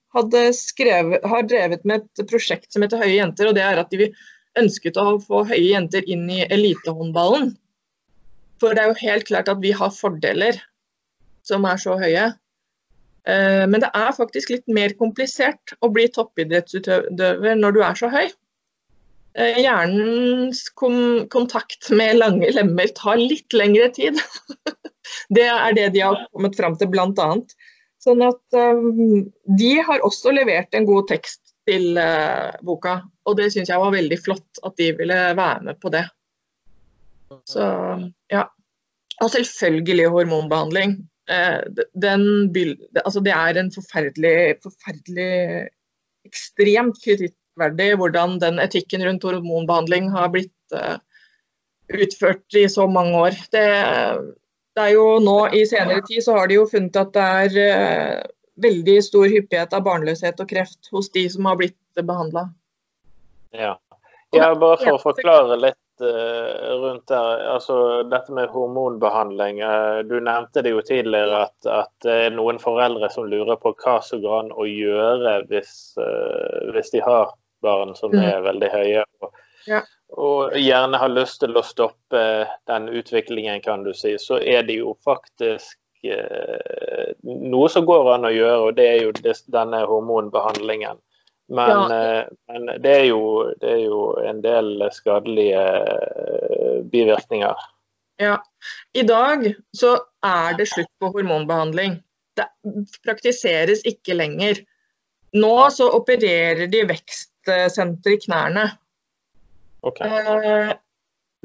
[0.57, 3.47] skrevet, har drevet med et prosjekt som heter Høye jenter.
[3.47, 4.11] og det er at de
[4.59, 7.53] ønsket å få høye jenter inn i elitehåndballen.
[8.61, 10.59] For det er jo helt klart at vi har fordeler
[11.47, 12.27] som er så høye.
[13.29, 18.11] Eh, men det er faktisk litt mer komplisert å bli toppidrettsutøver når du er så
[18.13, 18.29] høy.
[19.39, 24.19] Eh, hjernens kontakt med lange lemmer tar litt lengre tid.
[25.37, 27.29] det er det de har kommet fram til, bl.a.
[28.01, 29.29] Sånn at um,
[29.61, 33.03] de har også levert en god tekst til uh, boka.
[33.29, 36.07] Og det syns jeg var veldig flott at de ville være med på det.
[37.47, 37.63] Så
[38.33, 38.49] ja.
[39.21, 40.97] Og selvfølgelig hormonbehandling.
[41.31, 41.61] Eh,
[41.95, 42.23] den,
[43.05, 45.69] altså det er en forferdelig, forferdelig
[46.27, 46.99] ekstremt
[47.61, 50.99] kritikkverdig hvordan den etikken rundt hormonbehandling har blitt uh,
[51.89, 53.31] utført i så mange år.
[53.51, 53.67] Det,
[54.77, 58.21] det, er jo nå I senere tid så har de jo funnet at det er
[58.21, 58.27] uh,
[58.63, 62.51] veldig stor hyppighet av barnløshet og kreft hos de som har blitt behandla.
[63.53, 63.77] Ja.
[64.33, 64.55] ja.
[64.55, 67.41] bare for å forklare litt Eh, rundt der.
[67.55, 69.61] Altså dette med hormonbehandling.
[69.61, 73.75] Eh, du nevnte det jo tidligere at, at det er noen foreldre som lurer på
[73.83, 78.23] hva som går an å gjøre hvis, eh, hvis de har barn som mm.
[78.23, 79.05] er veldig høye.
[79.21, 79.83] Og, ja.
[80.17, 82.25] og, gjerne har lyst til å stoppe
[82.71, 84.17] den utviklingen, kan du si.
[84.19, 85.77] Så er det jo faktisk
[87.23, 89.13] noe som går an å gjøre, og det er jo
[89.53, 91.01] denne hormonbehandlingen.
[91.51, 92.21] Men, ja.
[92.21, 93.23] Eh, men det, er jo,
[93.61, 97.65] det, er jo, en del skadelige eh, bivirkninger.
[98.23, 98.37] Ja.
[98.95, 99.97] I dag så
[100.27, 101.99] er det slutt på hormonbehandling.
[102.39, 102.47] Det
[103.03, 104.63] praktiseres ikke lenger.
[105.35, 106.85] Nå så opererer de
[107.49, 108.67] vekstsenter i knærne.
[109.87, 110.09] Okay.
[110.09, 110.73] Eh,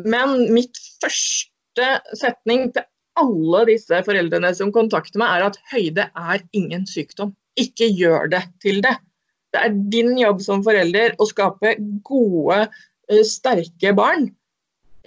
[0.04, 2.86] men mitt første setning til
[3.20, 7.32] alle disse foreldrene som kontakter meg, er at høyde er ingen sykdom.
[7.60, 8.98] Ikke gjør det til det.
[9.56, 12.66] Det er din jobb som forelder å skape gode,
[13.08, 14.28] eh, sterke barn.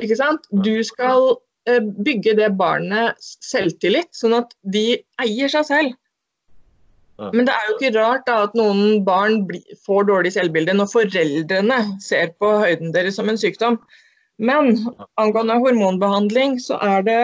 [0.00, 0.46] Ikke sant?
[0.64, 1.34] Du skal
[1.68, 5.98] eh, bygge det barnet selvtillit, sånn at de eier seg selv.
[7.18, 9.40] Men det er jo ikke rart da, at noen barn
[9.86, 13.80] får dårlig selvbilde når foreldrene ser på høyden deres som en sykdom.
[14.38, 14.76] Men
[15.18, 17.22] angående hormonbehandling, så er det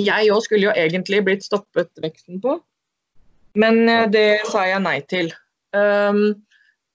[0.00, 2.58] Jeg òg skulle jo egentlig blitt stoppet veksten på,
[3.56, 5.30] men eh, det sa jeg nei til.
[5.72, 6.34] Um,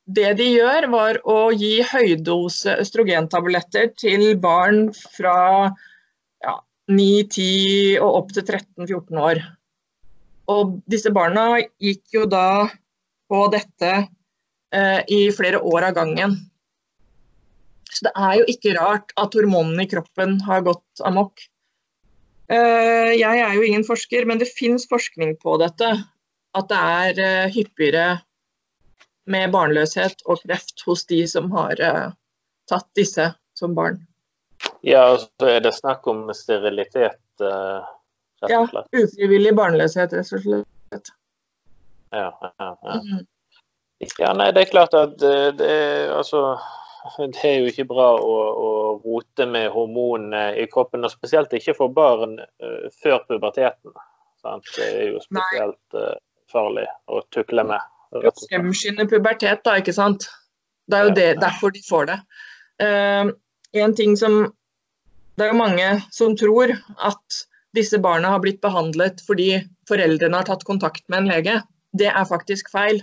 [0.06, 5.72] det de gjør, var å gi høydose østrogentabletter til barn fra
[6.46, 6.56] ja,
[6.94, 9.42] 9-10 og opp til 13-14 år.
[10.50, 12.70] Og disse barna gikk jo da
[13.32, 13.92] på dette
[14.74, 16.36] eh, i flere år av gangen.
[17.92, 21.44] Så det er jo ikke rart at hormonene i kroppen har gått amok.
[22.52, 25.94] Eh, jeg er jo ingen forsker, men det fins forskning på dette.
[26.58, 28.22] At det er eh, hyppigere
[29.32, 32.14] med barnløshet og kreft hos de som har uh,
[32.70, 33.28] tatt disse
[33.58, 34.00] som barn.
[34.86, 37.86] Ja, og så er det snakk om sterilitet, uh,
[38.44, 38.92] rett og slett?
[38.92, 41.14] Ja, ufrivillig barnløshet, rett og slett.
[42.12, 43.00] Ja, ja, ja.
[43.00, 43.26] Mm.
[44.20, 46.58] ja nei, det er klart at det, det er altså
[47.18, 51.74] det er jo ikke bra å, å rote med hormonene i kroppen, og spesielt ikke
[51.78, 53.96] for barn uh, før puberteten.
[54.42, 54.68] Sant?
[54.76, 56.14] Det er jo spesielt uh,
[56.52, 57.90] farlig å tukle med.
[58.12, 60.28] Fremskynde pubertet, da, ikke sant.
[60.92, 62.20] Det er jo det, derfor de får det.
[62.82, 63.32] Uh,
[63.82, 64.44] en ting som
[65.40, 66.74] Det er jo mange som tror
[67.08, 67.38] at
[67.78, 71.56] disse barna har blitt behandlet fordi foreldrene har tatt kontakt med en lege.
[71.98, 73.02] Det er faktisk feil.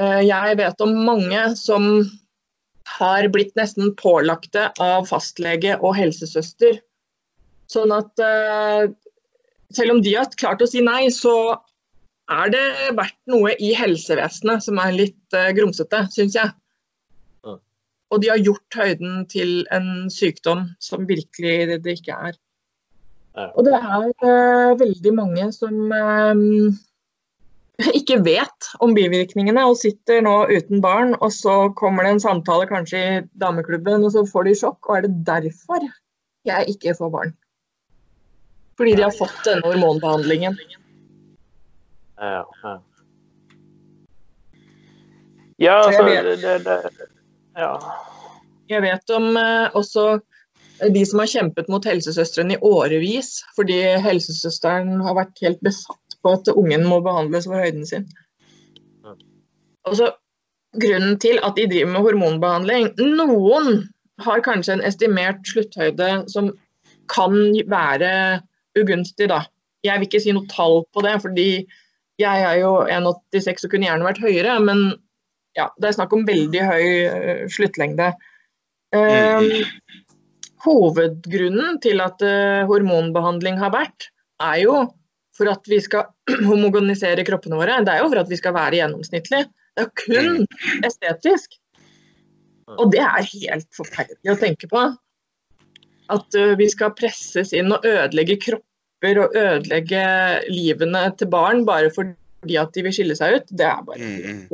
[0.00, 1.88] Eh, jeg vet om mange som
[2.98, 6.80] har blitt nesten pålagte av fastlege og helsesøster.
[7.70, 8.90] Sånn at eh,
[9.74, 11.34] selv om de har klart å si nei, så
[12.30, 12.64] er det
[12.98, 16.52] vært noe i helsevesenet som er litt uh, grumsete, syns jeg.
[18.10, 22.38] Og de har gjort høyden til en sykdom som virkelig det ikke er.
[23.38, 26.40] Og det er uh, veldig mange som um,
[27.98, 32.66] ikke vet om bivirkningene og sitter nå uten barn, og så kommer det en samtale
[32.70, 34.80] kanskje i dameklubben, og så får de sjokk.
[34.88, 35.86] Og er det derfor
[36.48, 37.34] jeg ikke får barn?
[38.80, 40.56] Fordi de har fått denne hormonbehandlingen.
[42.20, 42.76] Ja, ja.
[45.60, 47.08] ja altså det, det, det,
[47.60, 47.74] Ja.
[48.70, 50.20] Jeg vet om uh, også
[50.80, 56.34] de som har kjempet mot helsesøstrene i årevis fordi helsesøsteren har vært helt besatt på
[56.36, 58.08] at ungen må behandles for høyden sin.
[59.88, 60.10] Altså,
[60.80, 63.86] grunnen til at de driver med hormonbehandling Noen
[64.20, 66.52] har kanskje en estimert slutthøyde som
[67.10, 67.34] kan
[67.66, 68.40] være
[68.78, 69.42] ugunstig, da.
[69.82, 71.48] Jeg vil ikke si noe tall på det, fordi
[72.20, 74.84] jeg er jo 1,86 og kunne gjerne vært høyere, men
[75.56, 78.12] ja, det er snakk om veldig høy uh, sluttlengde.
[78.94, 79.48] Um,
[80.64, 84.10] hovedgrunnen til at uh, hormonbehandling har vært,
[84.42, 84.76] er jo
[85.36, 86.10] for at vi skal
[86.50, 87.80] homogenisere kroppene våre.
[87.86, 89.44] Det er jo for at vi skal være gjennomsnittlig.
[89.76, 90.88] Det er kun mm.
[90.88, 91.56] estetisk.
[92.78, 94.82] Og det er helt forferdelig å tenke på.
[96.10, 100.02] At uh, vi skal presses inn og ødelegge kropper og ødelegge
[100.50, 103.54] livene til barn bare fordi at de vil skille seg ut.
[103.56, 104.44] Det er bare mm.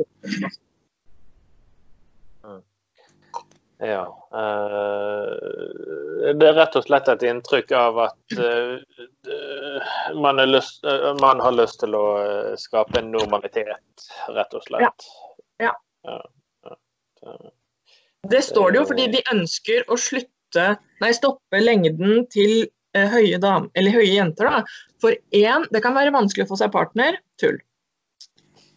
[2.45, 2.61] mm.
[3.79, 4.27] Ja.
[4.33, 8.79] Uh, det er rett og slett et inntrykk av at uh,
[10.17, 12.05] man, lyst, uh, man, har lyst til å
[12.57, 15.05] skape en normalitet, rett og slett.
[15.61, 15.75] Ja.
[16.09, 16.17] ja.
[17.21, 17.37] ja.
[18.27, 20.67] Det står det jo fordi de ønsker å slutte,
[21.03, 22.65] nei, stoppe lengden til
[22.97, 24.49] høye, dam, høye jenter.
[24.49, 24.65] Da.
[25.03, 27.21] For én, det kan være vanskelig å få seg partner.
[27.37, 27.59] Tull.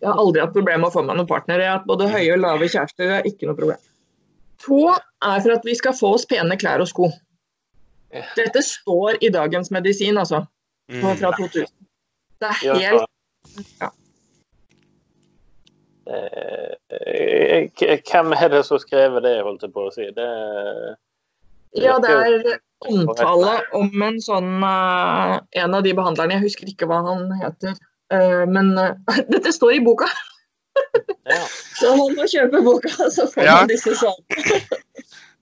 [0.01, 1.61] Jeg har aldri hatt problemer med å få meg noen partner.
[1.61, 3.09] Jeg har hatt både høye og lave kjærester.
[3.09, 3.81] Det er ikke noe problem.
[4.67, 7.11] To er for at vi skal få oss pene klær og sko.
[8.37, 10.45] Dette står i Dagens Medisin, altså.
[10.91, 11.71] Fra 2000.
[11.71, 11.87] Mm.
[12.41, 13.07] Det er helt
[13.81, 13.91] ja.
[16.11, 17.69] Eh,
[18.11, 20.09] hvem er det som skrev det, holdt jeg på å si?
[20.17, 20.29] Det,
[21.79, 22.59] ja, det er
[22.91, 27.77] omtale om en sånn uh, En av de behandlerne, jeg husker ikke hva han heter.
[28.11, 28.73] Uh, men
[29.33, 30.09] dette står i boka!
[31.31, 31.43] Ja.
[31.79, 33.57] Så han må kjøpe boka, så får ja.
[33.61, 34.81] han disse svarene.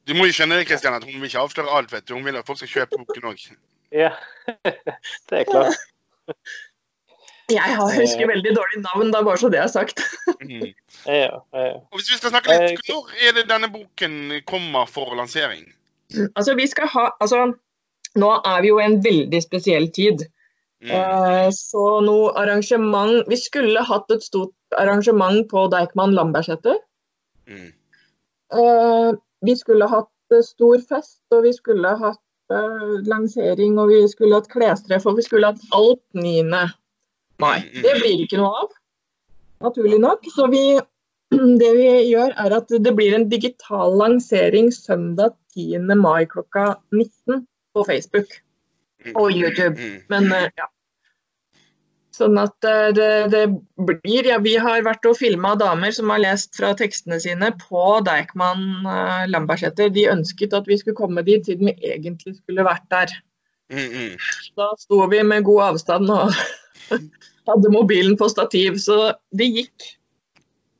[0.08, 1.92] Du må jo skjønne Kristian, at hun vil ikke avsløre alt.
[1.92, 2.14] vet du.
[2.16, 3.42] Hun vil at folk skal kjøpe boken òg.
[3.92, 4.14] Ja,
[5.28, 5.76] det er klart.
[7.48, 10.02] Jeg har, husker veldig dårlig navn, da, bare så det er sagt.
[10.42, 10.66] Mm.
[11.06, 11.76] Ja, ja.
[11.76, 15.64] Og Hvis vi skal snakke litt, eh, Når er det denne boken kommer for lansering?
[16.36, 17.52] Altså, vi skal ha, altså,
[18.16, 20.24] Nå er vi jo i en veldig spesiell tid.
[20.78, 20.90] Mm.
[20.94, 26.76] Eh, så noe arrangement Vi skulle hatt et stort arrangement på Deichman Lambertseter.
[27.48, 27.72] Mm.
[28.54, 32.20] Uh, vi skulle hatt stor fest, og vi skulle hatt
[32.52, 36.44] uh, lansering, og vi skulle hatt klestreff, og vi skulle hatt alt 9.
[36.52, 37.58] mai.
[37.64, 37.82] Mm, mm.
[37.84, 38.72] Det blir ikke noe av,
[39.64, 40.28] naturlig nok.
[40.36, 40.64] Så vi,
[41.62, 45.96] det vi gjør, er at det blir en digital lansering søndag 10.
[45.96, 48.38] mai klokka 19 på Facebook
[49.14, 49.78] og YouTube.
[50.10, 50.68] Men ja.
[52.18, 53.44] Sånn at eh, det, det,
[53.86, 57.84] blir Ja, vi har vært og filma damer som har lest fra tekstene sine på
[58.06, 59.92] Deichman uh, Lambertseter.
[59.94, 63.14] De ønsket at vi skulle komme dit, siden vi egentlig skulle vært der.
[63.70, 64.12] Mm, mm.
[64.58, 66.34] Da sto vi med god avstand og
[67.50, 69.88] hadde mobilen på stativ, så det gikk.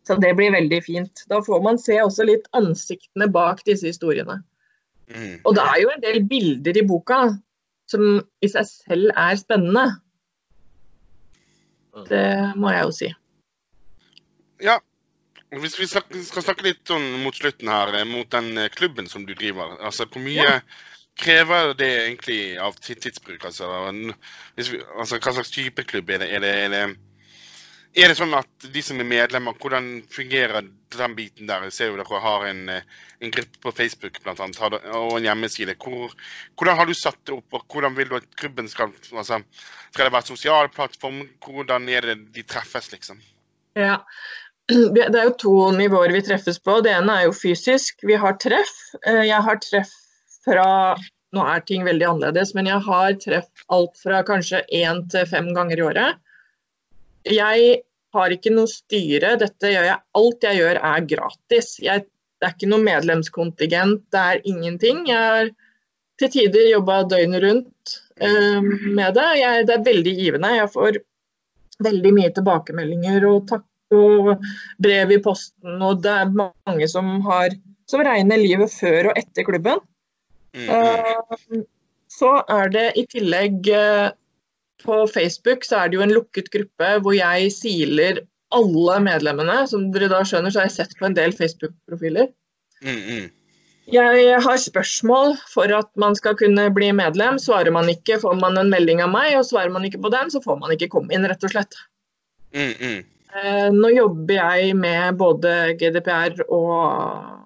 [0.08, 1.26] Så det blir veldig fint.
[1.30, 4.40] Da får man se også litt ansiktene bak disse historiene.
[5.12, 5.36] Mm.
[5.44, 7.26] Og det er jo en del bilder i boka
[7.88, 9.86] som i seg selv er spennende.
[12.08, 12.28] Det
[12.60, 13.08] må jeg jo si.
[14.62, 14.78] Ja.
[15.48, 19.24] Hvis vi skal snakke litt sånn mot slutten her, eh, mot den eh, klubben som
[19.24, 19.78] du driver.
[19.80, 20.58] altså Hvor mye ja.
[21.16, 23.46] krever det egentlig av tidsbruk?
[23.48, 23.70] Altså,
[24.58, 26.28] vi, altså, Hva slags type klubb er det?
[26.36, 26.82] Er det, er det,
[27.98, 31.64] Er det sånn at de som er medlemmer, hvordan fungerer den biten der?
[31.66, 32.84] Jeg ser jo dere har en, eh,
[33.18, 34.60] en gruppe på Facebook blant annet,
[34.94, 35.74] og en hjemmeside.
[35.82, 36.14] Hvor,
[36.54, 39.42] hvordan har du satt det opp, og hvordan vil du at klubben skal altså,
[39.90, 41.24] Skal det være sosial plattform?
[41.42, 43.18] Hvordan er det de treffes, liksom?
[43.74, 43.98] Ja.
[44.68, 46.78] Det er jo to nivåer vi treffes på.
[46.84, 48.04] Det ene er jo fysisk.
[48.04, 48.74] Vi har treff.
[49.06, 49.90] Eh, Jeg har treff
[50.44, 50.68] fra
[51.32, 55.50] Nå er ting veldig annerledes, men jeg har treff alt fra kanskje én til fem
[55.52, 56.20] ganger i året.
[57.28, 57.82] Jeg
[58.16, 59.34] har ikke noe styre.
[59.40, 61.70] Dette gjør jeg Alt jeg gjør er gratis.
[61.84, 62.06] Jeg,
[62.38, 65.04] det er ikke noe medlemskontingent, det er ingenting.
[65.10, 65.50] Jeg har
[66.18, 69.28] til tider jobba døgnet rundt eh, med det.
[69.38, 70.52] Jeg, det er veldig givende.
[70.56, 71.00] Jeg får
[71.86, 74.32] veldig mye tilbakemeldinger og takk og
[74.82, 75.78] brev i posten.
[75.84, 77.54] Og det er mange som har
[77.88, 79.80] som regner livet før og etter klubben.
[80.56, 80.68] Mm.
[80.68, 81.66] Eh,
[82.08, 84.08] Så er det i tillegg eh,
[84.84, 88.22] på Facebook så er det jo en lukket gruppe hvor jeg siler
[88.54, 89.62] alle medlemmene.
[89.70, 92.30] Som dere da skjønner, så har jeg sett på en del Facebook-profiler.
[92.84, 93.26] Mm, mm.
[93.88, 97.38] Jeg har spørsmål for at man skal kunne bli medlem.
[97.40, 99.32] Svarer man ikke, får man en melding av meg.
[99.38, 101.78] Og svarer man ikke på den, så får man ikke komme inn, rett og slett.
[102.52, 102.98] Mm, mm.
[103.38, 107.38] Eh, Nå jobber jeg med både GDPR og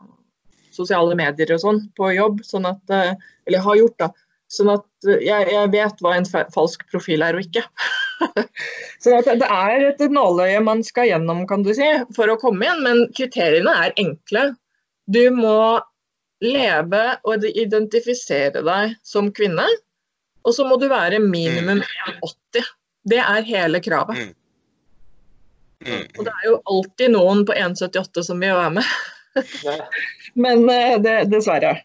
[0.72, 3.14] sosiale medier og sånn på jobb, sånn at, eh,
[3.46, 4.10] eller har gjort da,
[4.52, 7.64] sånn at eh, jeg, jeg vet hva en falsk profil er og ikke.
[9.02, 12.68] så at det er et nåløye man skal gjennom, kan du si, for å komme
[12.68, 14.50] inn, men kriteriene er enkle.
[15.10, 15.80] Du må
[16.42, 19.66] leve og identifisere deg som kvinne,
[20.42, 21.82] og så må du være minimum
[22.18, 22.70] 1,80.
[23.12, 24.18] Det er hele kravet.
[24.18, 24.32] Mm.
[25.82, 26.06] Mm.
[26.18, 28.90] Og det er jo alltid noen på 1,78 som vil være med.
[30.44, 31.76] Men eh, det, dessverre.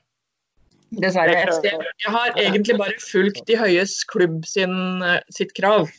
[0.90, 1.34] Dessverre.
[1.34, 5.90] Det er Jeg, jeg har egentlig bare fulgt De høyes klubb sin, eh, sitt krav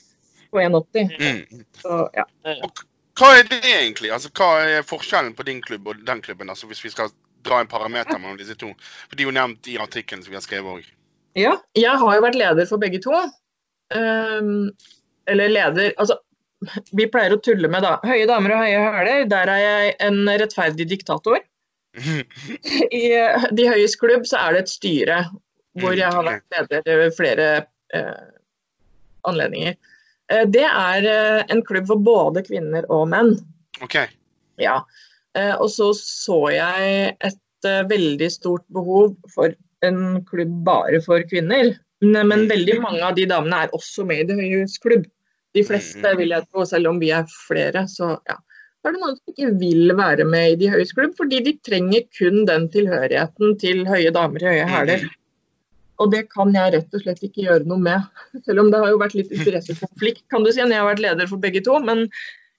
[0.51, 1.11] på 1,80.
[1.21, 1.65] Mm.
[1.77, 2.25] Så ja.
[3.19, 4.13] Hva er det egentlig?
[4.15, 6.49] Altså, hva er forskjellen på din klubb og den klubben?
[6.49, 7.11] Altså, hvis vi skal
[7.47, 8.71] dra en parameter mellom disse to.
[9.09, 10.95] For De er jo nevnt i artikkelen som vi har skrevet òg.
[11.39, 11.59] ja.
[11.79, 13.15] Jeg har jo vært leder for begge to.
[13.95, 14.71] Um,
[15.29, 16.19] eller leder Altså,
[16.93, 17.99] vi pleier å tulle med da.
[18.05, 21.39] Høye damer og høye hæler, der er jeg en rettferdig diktator.
[22.95, 25.21] I eh, De høyes klubb så er det et styre
[25.79, 27.49] hvor jeg har vært leder ved flere
[27.95, 28.27] eh,
[29.29, 29.77] anledninger.
[30.33, 33.35] Eh, det er eh, en klubb for både kvinner og menn.
[33.85, 34.01] OK.
[34.63, 34.81] Ja.
[35.39, 39.55] Eh, og så så jeg et veldig stort behov for
[39.87, 41.75] en klubb bare for kvinner.
[42.05, 45.09] Men, men veldig mange av de damene er også med i Det høyes klubb.
[45.57, 47.87] De fleste vil jeg tro, selv om vi er flere.
[47.91, 48.37] Så ja.
[48.79, 51.55] Så er det noen som ikke vil være med i De høyes klubb, fordi de
[51.67, 55.09] trenger kun den tilhørigheten til høye damer i høye hæler.
[55.99, 58.07] Og det kan jeg rett og slett ikke gjøre noe med.
[58.47, 61.05] Selv om det har jo vært litt interessekonflikt, kan du si, når jeg har vært
[61.05, 61.75] leder for begge to.
[61.83, 62.07] Men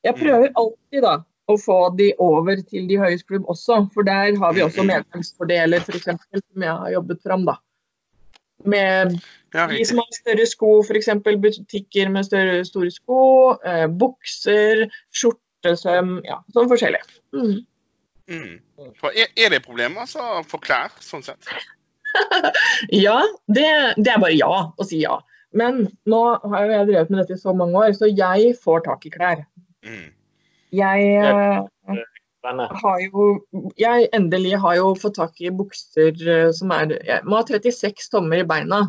[0.04, 1.16] jeg prøver alltid da
[1.50, 3.82] å få de over til De høyes klubb også.
[3.96, 7.48] For der har vi også medlemsfordeler, f.eks., som jeg har jobbet fram.
[7.48, 7.56] da.
[8.68, 9.16] Med
[9.56, 11.10] de som har større sko, f.eks.
[11.24, 13.22] butikker med større, store sko,
[13.64, 14.90] eh, bukser,
[15.60, 17.02] skjortesøm, ja, sånn forskjellig.
[17.36, 17.58] Mm.
[18.30, 18.92] Mm.
[19.00, 21.50] For er, er det problemer altså, for klær, sånn sett?
[22.90, 23.20] Ja,
[23.54, 23.68] det,
[24.02, 25.20] det er bare ja å si ja.
[25.54, 29.06] Men nå har jeg drevet med dette i så mange år, så jeg får tak
[29.06, 29.44] i klær.
[29.86, 30.08] Mm.
[30.74, 32.00] Jeg eh,
[32.82, 33.28] har jo
[33.80, 38.10] Jeg endelig har jo fått tak i bukser eh, som er Jeg må ha 36
[38.14, 38.84] tommer i beina.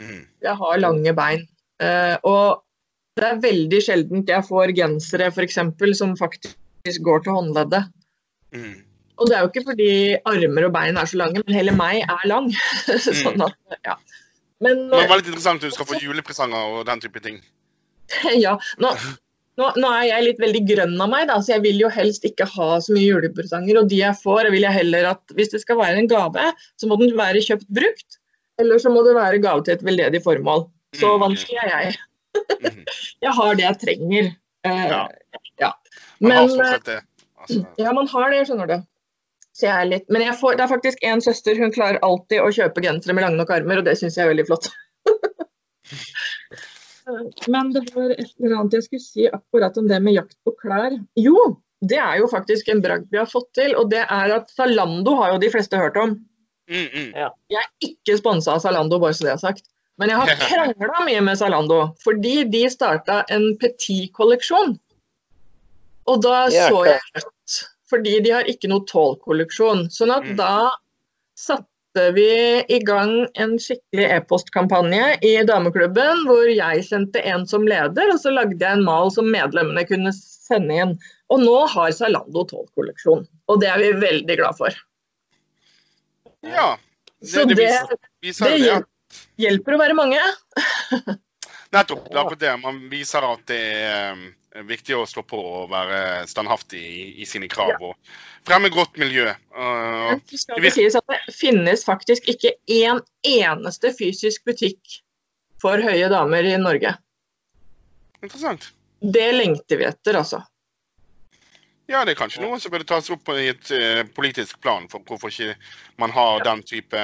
[0.00, 0.24] Mm.
[0.44, 1.44] Jeg har lange bein.
[1.80, 2.60] Eh, og
[3.22, 5.58] det er veldig sjeldent jeg får gensere f.eks.
[5.98, 7.90] som faktisk går til håndleddet.
[8.56, 8.78] Mm.
[9.20, 9.88] Og det er jo ikke fordi
[10.30, 12.48] armer og bein er så lange, men hele meg er lang.
[13.04, 13.96] sånn at, ja.
[14.64, 17.38] Men Men det var litt interessant at du skal få julepresanger og den type ting.
[18.44, 18.90] ja, nå,
[19.60, 22.24] nå, nå er jeg litt veldig grønn av meg, da, så jeg vil jo helst
[22.28, 23.80] ikke ha så mye julepresanger.
[23.82, 26.90] Og de jeg får, vil jeg heller at hvis det skal være en gave, så
[26.90, 28.18] må den være kjøpt brukt.
[28.60, 30.66] Eller så må det være gave til et veldedig formål.
[30.96, 31.20] Så Mm.
[31.22, 31.98] vanskelig er jeg.
[32.60, 32.84] Mm.
[33.26, 34.30] Jeg har det jeg trenger.
[34.66, 35.02] Uh, Ja.
[35.60, 35.70] ja.
[36.20, 37.00] Man har stort sett det.
[37.40, 38.76] Altså, Ja, man har det, skjønner du.
[39.56, 42.40] Så jeg er litt, men jeg får, det er faktisk en søster, hun klarer alltid
[42.40, 44.68] å kjøpe gensere med lange nok armer, og det syns jeg er veldig flott.
[47.54, 50.54] men det var et eller annet jeg skulle si akkurat om det med jakt på
[50.60, 50.94] klær.
[51.18, 51.36] Jo,
[51.80, 55.16] det er jo faktisk en bragd vi har fått til, og det er at Zalando
[55.20, 56.14] har jo de fleste hørt om.
[56.70, 57.10] mm, mm.
[57.50, 59.66] Jeg er ikke sponsa av Zalando, bare så det er sagt.
[59.98, 64.78] Men jeg har krangla mye med Zalando, fordi de starta en Petit-kolleksjon.
[66.08, 67.58] Og da så jeg rødt,
[67.90, 69.88] fordi de har ikke noe tall-kolleksjon.
[69.92, 70.36] Sånn at Mm.
[70.38, 70.70] da
[71.36, 78.12] satte vi i gang en skikkelig e-postkampanje i dameklubben, hvor jeg sendte en som leder,
[78.14, 80.98] og så lagde jeg en mal som medlemmene kunne sende inn.
[81.30, 84.70] Og nå har Zalando 12-kolleksjon, og det er vi veldig glad for.
[86.46, 86.76] Ja.
[87.22, 88.86] Så Det, det det, viser, viser det det at
[89.40, 90.20] hjelper å være mange.
[91.74, 92.06] Nettopp.
[92.08, 92.54] Det er akkurat det.
[92.62, 94.16] Man viser at det er
[94.56, 97.76] eh, viktig å stå på og være standhaftig i, i sine krav.
[97.78, 97.94] Og
[98.48, 99.28] fremme godt miljø.
[99.54, 105.00] Uh, det skal det sies at det finnes faktisk ikke én eneste fysisk butikk
[105.62, 106.96] for høye damer i Norge.
[108.22, 108.72] interessant.
[109.00, 110.42] Det lengter vi etter, altså.
[111.90, 115.02] Ja, det er kanskje noe som burde tas opp på et eh, politisk plan, for
[115.08, 115.56] hvorfor ikke
[115.98, 117.00] man har den type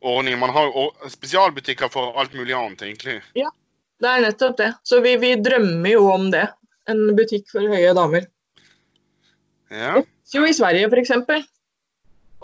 [0.00, 0.38] ordning.
[0.38, 3.20] Man har jo spesialbutikker for alt mulig annet, egentlig.
[3.38, 3.50] Ja,
[4.00, 4.72] Det er nettopp det.
[4.82, 6.46] Så vi, vi drømmer jo om det.
[6.90, 8.26] En butikk for høye damer.
[9.72, 10.02] Ja.
[10.34, 11.10] Jo, i Sverige f.eks.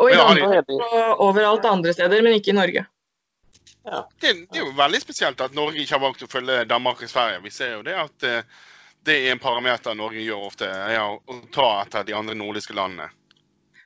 [0.00, 2.86] Og i Ja, Danmark og overalt andre steder, men ikke i Norge.
[3.82, 7.11] Det, det er jo veldig spesielt at Norge ikke har valgt å følge Danmark og
[7.11, 7.42] Sverige.
[7.42, 8.44] Vi ser jo det at eh,
[9.07, 10.68] det er en parameter Norge gjør ofte,
[11.03, 13.11] å å ta etter de andre nordiske landene.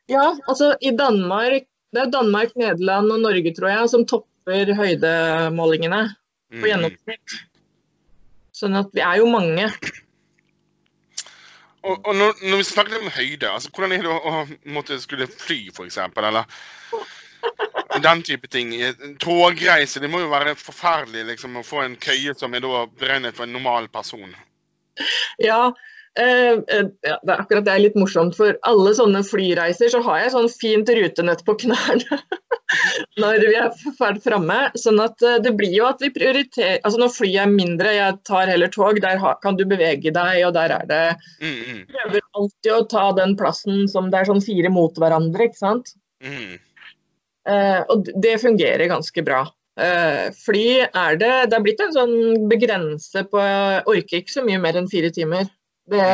[0.06, 6.02] Ja, altså i Danmark Det er Danmark, Nederland og Norge, tror jeg, som topper høydemålingene
[6.10, 6.66] på Mm.
[6.70, 7.36] gjennomsnitt.
[8.56, 9.66] Sånn at vi er jo mange.
[11.86, 14.98] Og, og når, når vi snakker om høyde, altså hvordan er det å, å måtte
[15.02, 16.46] skulle fly, f.eks., eller
[18.02, 18.72] den type ting.
[19.22, 22.66] Togreise, det må jo være forferdelig liksom, å få en køye som er
[22.98, 24.34] beregnet for en normal person.
[25.42, 25.70] Ja,
[26.20, 28.36] eh, eh, ja, det er akkurat det er litt morsomt.
[28.38, 32.20] For alle sånne flyreiser så har jeg sånn fint rutenett på knærne
[33.20, 34.58] når vi er ferdig framme.
[34.80, 38.18] Sånn at eh, det blir jo at vi prioriterer Altså når flyet er mindre, jeg
[38.28, 41.02] tar heller tog, der kan du bevege deg, og der er det
[41.40, 45.48] Mm, mm, Prøver alltid å ta den plassen som det er sånn fire mot hverandre,
[45.50, 45.92] ikke sant.
[46.24, 46.56] mm.
[47.46, 49.44] Eh, og det fungerer ganske bra.
[49.78, 54.44] Eh, fly er det Det er blitt en sånn begrense på Jeg orker ikke så
[54.46, 55.44] mye mer enn fire timer.
[55.86, 56.04] Det,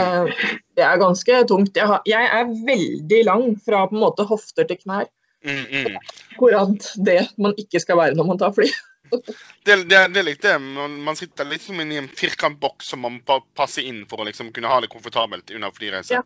[0.76, 1.76] det er ganske tungt.
[1.76, 5.08] Jeg, har, jeg er veldig lang fra på en måte hofter til knær.
[5.42, 5.96] Mm, mm.
[6.34, 8.68] Akkurat det man ikke skal være når man tar fly.
[9.12, 10.54] Det, det, det er litt det.
[10.60, 13.18] Man, sitter liksom som i en firkantboks som man
[13.56, 16.20] passer inn for å liksom kunne ha det komfortabelt under flyreise.
[16.20, 16.22] Ja.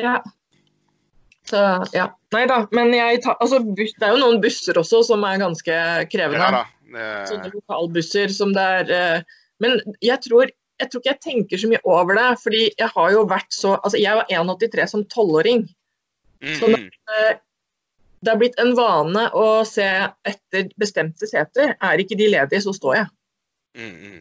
[0.00, 0.14] Ja.
[1.50, 1.58] Så
[1.92, 2.06] ja.
[2.32, 2.62] Nei da.
[2.70, 5.78] Men tar, altså, det er jo noen busser også som er ganske
[6.12, 6.46] krevende.
[6.46, 6.64] Ja da.
[6.92, 10.50] Det, sånne lokalbusser som det er eh, Men jeg tror,
[10.82, 12.28] jeg tror ikke jeg tenker så mye over det.
[12.42, 15.64] fordi jeg har jo vært så Altså, jeg var 1,83 som tolvåring.
[16.42, 16.90] mm, Så mm.
[18.22, 19.86] Det er blitt en vane å se
[20.30, 21.74] etter bestemte seter.
[21.82, 23.08] Er ikke de ledige, så står jeg.
[23.78, 24.20] Mm, mm.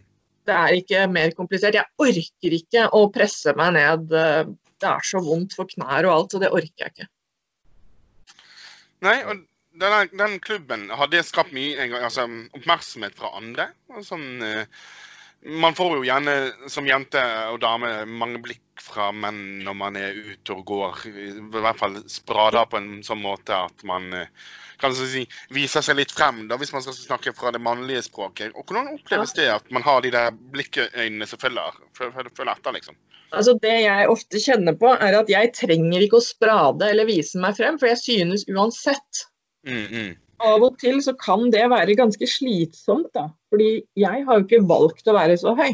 [0.50, 1.78] Det er ikke mer komplisert.
[1.78, 4.12] Jeg orker ikke å presse meg ned.
[4.18, 4.50] eh,
[4.82, 7.08] Det er så vondt for knær og alt, så det orker jeg ikke.
[9.06, 9.46] Nei, og
[9.78, 12.26] denne, den klubben, har det skapt mye altså,
[12.58, 13.70] oppmerksomhet fra andre?
[14.02, 14.66] Sånn, eh,
[15.42, 16.34] man får jo gjerne
[16.70, 21.06] som jente og dame mange blikk fra menn når man er ute og går.
[21.10, 24.30] I hvert fall sprader på en sånn måte at man eh,
[24.82, 25.24] kan så si,
[25.54, 28.54] viser seg litt frem, da, hvis man skal snakke fra det mannlige språket.
[28.56, 32.98] Og Hvordan oppleves det at man har de der blikkøynene som følger, følger etter, liksom?
[33.32, 37.40] Altså Det jeg ofte kjenner på, er at jeg trenger ikke å sprade eller vise
[37.40, 39.28] meg frem, for jeg synes uansett
[39.62, 40.16] Mm, mm.
[40.48, 43.30] Av og til så kan det være ganske slitsomt, da.
[43.52, 45.74] Fordi jeg har jo ikke valgt å være så høy.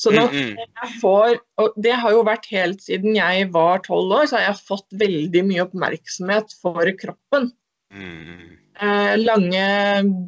[0.00, 0.56] Så at Mm, mm.
[0.56, 4.46] jeg får, og det har jo vært helt siden jeg var tolv år, så har
[4.46, 7.50] jeg fått veldig mye oppmerksomhet for kroppen.
[7.92, 8.56] Mm, mm.
[8.80, 9.64] Eh, lange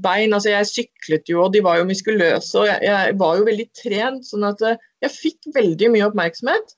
[0.05, 3.47] bein, altså jeg syklet jo, og de var jo muskuløse, og jeg, jeg var jo
[3.49, 6.76] veldig trent, sånn at eh, jeg fikk veldig mye oppmerksomhet.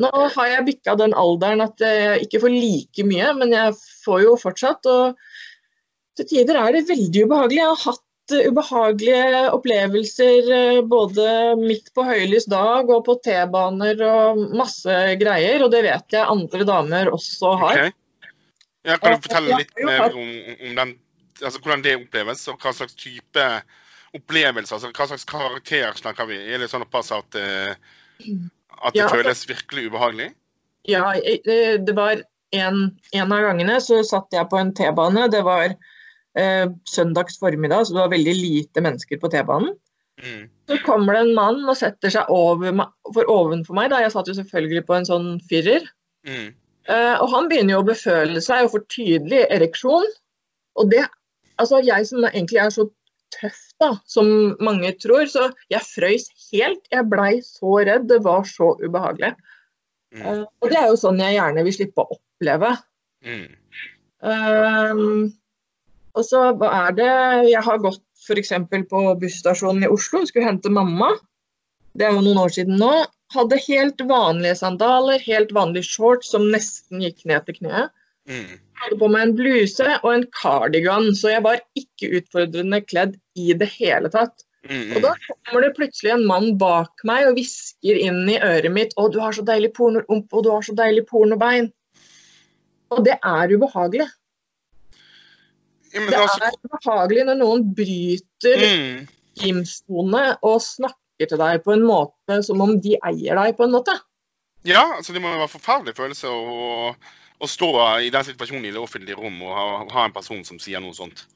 [0.00, 3.74] Nå har jeg bikka den alderen at jeg ikke får like mye, men jeg
[4.04, 4.88] får jo fortsatt.
[4.88, 5.18] Og
[6.18, 7.60] til tider er det veldig ubehagelig.
[7.60, 11.26] Jeg har hatt eh, ubehagelige opplevelser eh, både
[11.60, 16.68] midt på høylys dag og på T-baner og masse greier, og det vet jeg andre
[16.68, 17.84] damer også har.
[17.86, 17.98] Okay.
[18.82, 20.96] Ja, kan du fortelle litt mer om, om den,
[21.38, 23.44] altså hvordan det oppleves, og hva slags type
[24.16, 26.40] opplevelser, altså hva slags karakter snakker vi?
[26.50, 27.76] Er det sånn pass at, eh,
[28.82, 30.32] at det Ja, føles virkelig ubehagelig?
[30.88, 32.22] Ja, det var
[32.52, 32.78] en,
[33.14, 35.28] en av gangene så satt jeg på en T-bane.
[35.32, 39.76] Det var eh, søndags formiddag, så det var veldig lite mennesker på T-banen.
[40.22, 40.48] Mm.
[40.68, 42.74] Så kommer det en mann og setter seg over,
[43.14, 43.90] for ovenfor meg.
[43.92, 44.02] Da.
[44.04, 45.86] Jeg satt jo selvfølgelig på en sånn firer.
[46.28, 46.52] Mm.
[46.90, 50.08] Eh, og han begynner jo å beføle seg og får tydelig ereksjon.
[50.80, 51.06] Og det
[51.60, 52.86] Altså, jeg som egentlig er så
[53.36, 54.26] tøff, da, som
[54.64, 56.84] mange tror, så jeg frøys helt.
[56.92, 58.08] Jeg blei så redd.
[58.10, 59.34] Det var så ubehagelig.
[60.12, 60.22] Mm.
[60.22, 62.74] Uh, og det er jo sånn jeg gjerne vil slippe å oppleve.
[63.24, 63.46] Mm.
[64.22, 65.32] Ehm,
[66.12, 67.12] Og så er det
[67.48, 68.52] Jeg har gått f.eks.
[68.90, 71.08] på busstasjonen i Oslo, skulle hente mamma.
[71.98, 72.92] Det er jo noen år siden nå.
[73.34, 77.90] Hadde helt vanlige sandaler, helt vanlige shorts som nesten gikk ned til kneet.
[78.30, 78.60] Mm.
[78.82, 83.56] Hadde på meg en bluse og en cardigan, så jeg var ikke utfordrende kledd i
[83.58, 84.44] det hele tatt.
[84.70, 84.94] Mm.
[84.94, 88.92] Og da kommer det plutselig en mann bak meg og hvisker inn i øret mitt
[88.94, 91.72] 'Å, du har så deilig pornorump, og du har så deilig pornobein'.
[92.92, 94.06] Og det er ubehagelig.
[95.92, 99.08] Ja, Det altså, er ubehagelig når noen bryter mm.
[99.42, 103.74] gymsone og snakker til deg på en måte som om de eier deg, på en
[103.74, 103.98] måte.
[104.64, 106.94] Ja, altså det må være en forferdelig følelse å,
[107.42, 107.72] å stå
[108.06, 110.94] i den situasjonen i det offentlige rom og ha, ha en person som sier noe
[110.94, 111.26] sånt.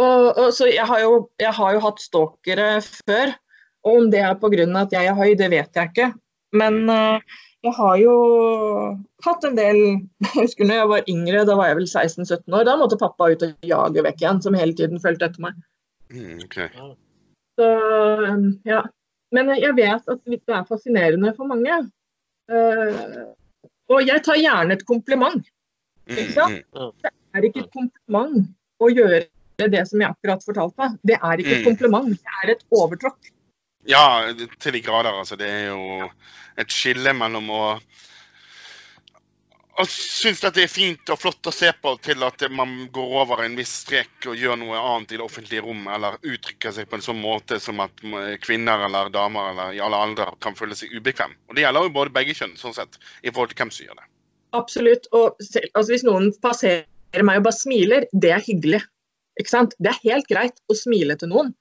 [0.00, 3.34] Og, og, så jeg har, jo, jeg har jo hatt stalkere før.
[3.82, 4.66] Og om det er pga.
[4.80, 6.12] at jeg er høy, det vet jeg ikke.
[6.56, 7.18] Men uh,
[7.64, 8.14] jeg har jo
[9.24, 9.78] hatt en del
[10.26, 12.66] Jeg husker når jeg var yngre, da var jeg vel 16-17 år.
[12.68, 15.60] Da måtte pappa ut og jage vekk igjen, som hele tiden fulgte etter meg.
[16.12, 16.68] Mm, okay.
[17.58, 17.68] Så
[18.28, 18.82] um, ja.
[19.32, 21.78] Men jeg vet at det er fascinerende for mange.
[22.52, 23.32] Uh,
[23.92, 25.44] og jeg tar gjerne et kompliment.
[26.08, 26.64] Mm, Ikke sant?
[26.76, 26.90] mm.
[27.02, 28.50] Det er ikke et kompliment
[28.82, 29.22] å gjøre
[29.70, 30.98] det som jeg akkurat fortalte.
[31.04, 31.68] Det er ikke et Mm.
[31.70, 33.30] kompliment, det er et overtråkk.
[33.86, 35.12] Ja, til de grader.
[35.12, 36.10] Altså, det er jo
[36.58, 37.80] et skille mellom å
[39.80, 43.14] og synes at det er fint og flott å se på, til at man går
[43.22, 46.90] over en viss strek og gjør noe annet i det offentlige rom, eller uttrykker seg
[46.90, 48.04] på en sånn måte som at
[48.44, 51.32] kvinner eller damer eller i alle aldre kan føle seg ubekvem.
[51.48, 54.02] Og Det gjelder jo både begge kjønn, sånn sett, i forhold til hvem som gjør
[54.02, 54.06] det.
[54.52, 55.08] Absolutt.
[55.16, 58.82] Og altså hvis noen passerer meg og bare smiler, det er hyggelig.
[59.42, 59.76] Ikke sant?
[59.82, 61.52] Det er helt greit å smile til noen.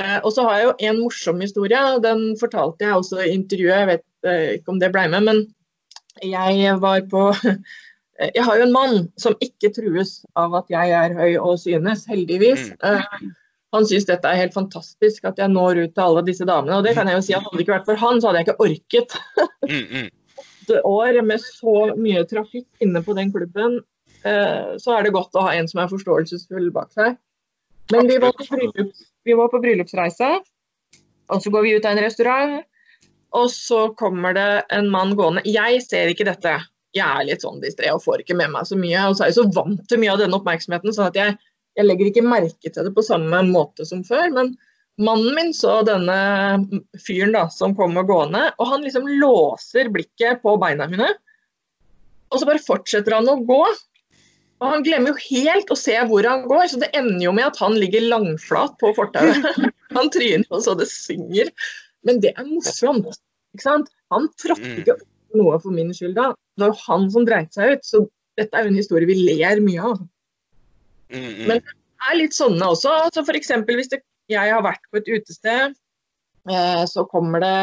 [0.00, 3.32] Eh, og så har jeg jo en morsom historie, og den fortalte jeg også i
[3.34, 3.80] intervjuet.
[3.80, 5.42] Jeg vet eh, ikke om det ble med, men
[6.22, 7.30] jeg var på
[8.14, 12.04] Jeg har jo en mann som ikke trues av at jeg er høy og synes,
[12.06, 12.68] heldigvis.
[12.86, 13.08] Eh,
[13.74, 16.76] han syns dette er helt fantastisk, at jeg når ut til alle disse damene.
[16.78, 18.42] Og det kan jeg jo si at hadde det ikke vært for han, så hadde
[18.42, 19.16] jeg ikke orket
[20.64, 20.86] Åtte mm.
[20.92, 23.82] år med så mye trafikk inne på den klubben, eh,
[24.24, 27.18] så er det godt å ha en som er forståelsesfull bak seg.
[27.92, 30.30] Men vi var, på bryllups, vi var på bryllupsreise,
[31.32, 32.54] og så går vi ut av en restaurant,
[33.34, 35.42] og så kommer det en mann gående.
[35.48, 36.54] Jeg ser ikke dette.
[36.94, 39.08] Jeg er litt sånn distré og får ikke med meg så mye.
[39.10, 41.34] Og så er jeg så vant til mye av denne oppmerksomheten, sånn at jeg,
[41.74, 44.28] jeg legger ikke merke til det på samme måte som før.
[44.36, 44.52] Men
[45.02, 46.18] mannen min så denne
[47.02, 51.10] fyren da, som kommer gående, og han liksom låser blikket på beina mine.
[52.30, 53.60] Og så bare fortsetter han å gå.
[54.64, 57.50] Og han glemmer jo helt å se hvor han går, så det ender jo med
[57.50, 59.44] at han ligger langflat på fortauet.
[59.94, 61.52] Han tryner jo så det synger.
[62.08, 63.12] Men det er morsomt,
[63.54, 63.92] ikke sant?
[64.10, 65.04] Han trådte ikke opp
[65.38, 66.32] noe for min skyld da.
[66.56, 68.00] Det var jo han som dreit seg ut, så
[68.40, 70.00] dette er jo en historie vi ler mye av.
[71.12, 71.46] Mm, mm.
[71.52, 72.90] Men- Det er litt sånne også.
[73.14, 75.76] Så for eksempel hvis det, jeg har vært på et utested,
[76.50, 77.56] eh, så kommer det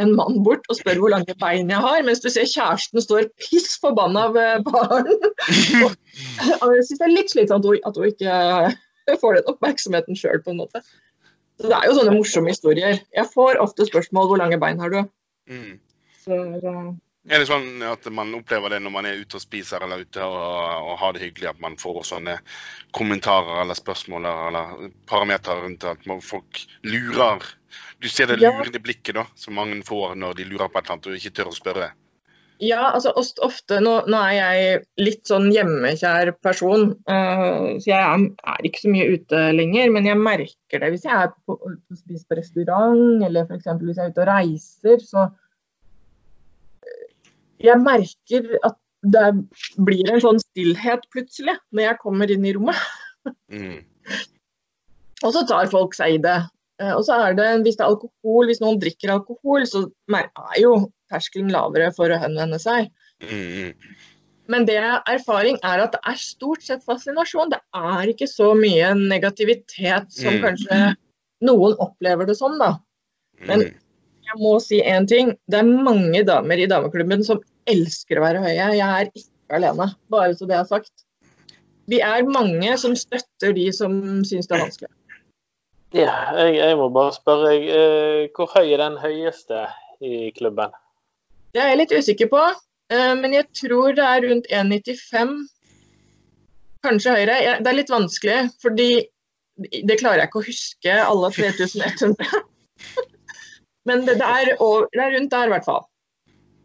[0.00, 3.28] en mann bort og spør hvor lange bein jeg har, mens du ser kjæresten står
[3.42, 5.12] piss forbanna ved baren.
[5.84, 5.94] og,
[6.60, 10.54] og jeg syns det er litt slitsomt at hun, ikke får den oppmerksomheten sjøl, på
[10.54, 10.82] en måte.
[11.60, 13.00] Så det er jo sånne morsomme historier.
[13.14, 15.02] Jeg får ofte spørsmål hvor lange bein har du.
[15.50, 15.76] Mm.
[16.22, 16.92] Så, eh,
[17.30, 20.24] Er det sånn at man opplever det når man er ute og spiser eller ute
[20.26, 20.38] og,
[20.90, 22.34] og har det hyggelig, at man får sånne
[22.98, 27.46] kommentarer eller spørsmål eller parametere rundt at folk lurer
[28.02, 28.50] Du ser det Ja.
[28.50, 31.36] lurende blikket da, som mange får når de lurer på et eller annet og ikke
[31.38, 31.92] tør å spørre.
[32.62, 33.10] Ja, altså
[33.42, 38.82] ofte nå, nå er jeg litt sånn hjemmekjær person, uh, så jeg er, er ikke
[38.84, 39.90] så mye ute lenger.
[39.94, 43.70] Men jeg merker det hvis jeg er på, på spiser på restaurant, eller f.eks.
[43.82, 45.26] hvis jeg er ute og reiser, så
[47.62, 49.28] Jeg merker at det
[49.82, 52.78] blir en sånn stillhet plutselig når jeg kommer inn i rommet.
[53.50, 53.80] Mm.
[55.26, 56.38] Og så tar folk seg i det.
[56.82, 59.84] Eh, Og så er det, hvis det er alkohol, hvis noen drikker alkohol, så
[60.18, 60.72] er jo
[61.12, 62.88] terskelen lavere for å henvende seg.
[63.22, 63.74] Mm.
[64.50, 67.52] Men det er erfaring er at det er stort sett fascinasjon.
[67.52, 70.42] Det er ikke så mye negativitet som Mm.
[70.42, 70.80] kanskje
[71.46, 72.72] noen opplever det som, da.
[73.46, 73.78] Men Mm.
[74.26, 75.32] Jeg må si én ting.
[75.50, 78.68] Det er mange damer i dameklubben som elsker å være høye.
[78.78, 80.92] Jeg er ikke alene, bare så det er sagt.
[81.90, 83.94] Vi er mange som støtter de som
[84.24, 84.92] syns det er vanskelig.
[85.92, 89.66] Ja, jeg, jeg må bare spørre deg, eh, hvor høy er den høyeste
[90.00, 90.72] i klubben?
[91.52, 92.44] Det er jeg litt usikker på,
[92.94, 95.34] eh, men jeg tror det er rundt 1,95.
[96.86, 97.36] Kanskje høyere.
[97.44, 98.88] Jeg- Det er litt vanskelig, fordi
[99.84, 102.42] det klarer jeg ikke å huske alle 3100.
[103.88, 105.86] Men det, det, er, over, det er rundt der, i hvert fall.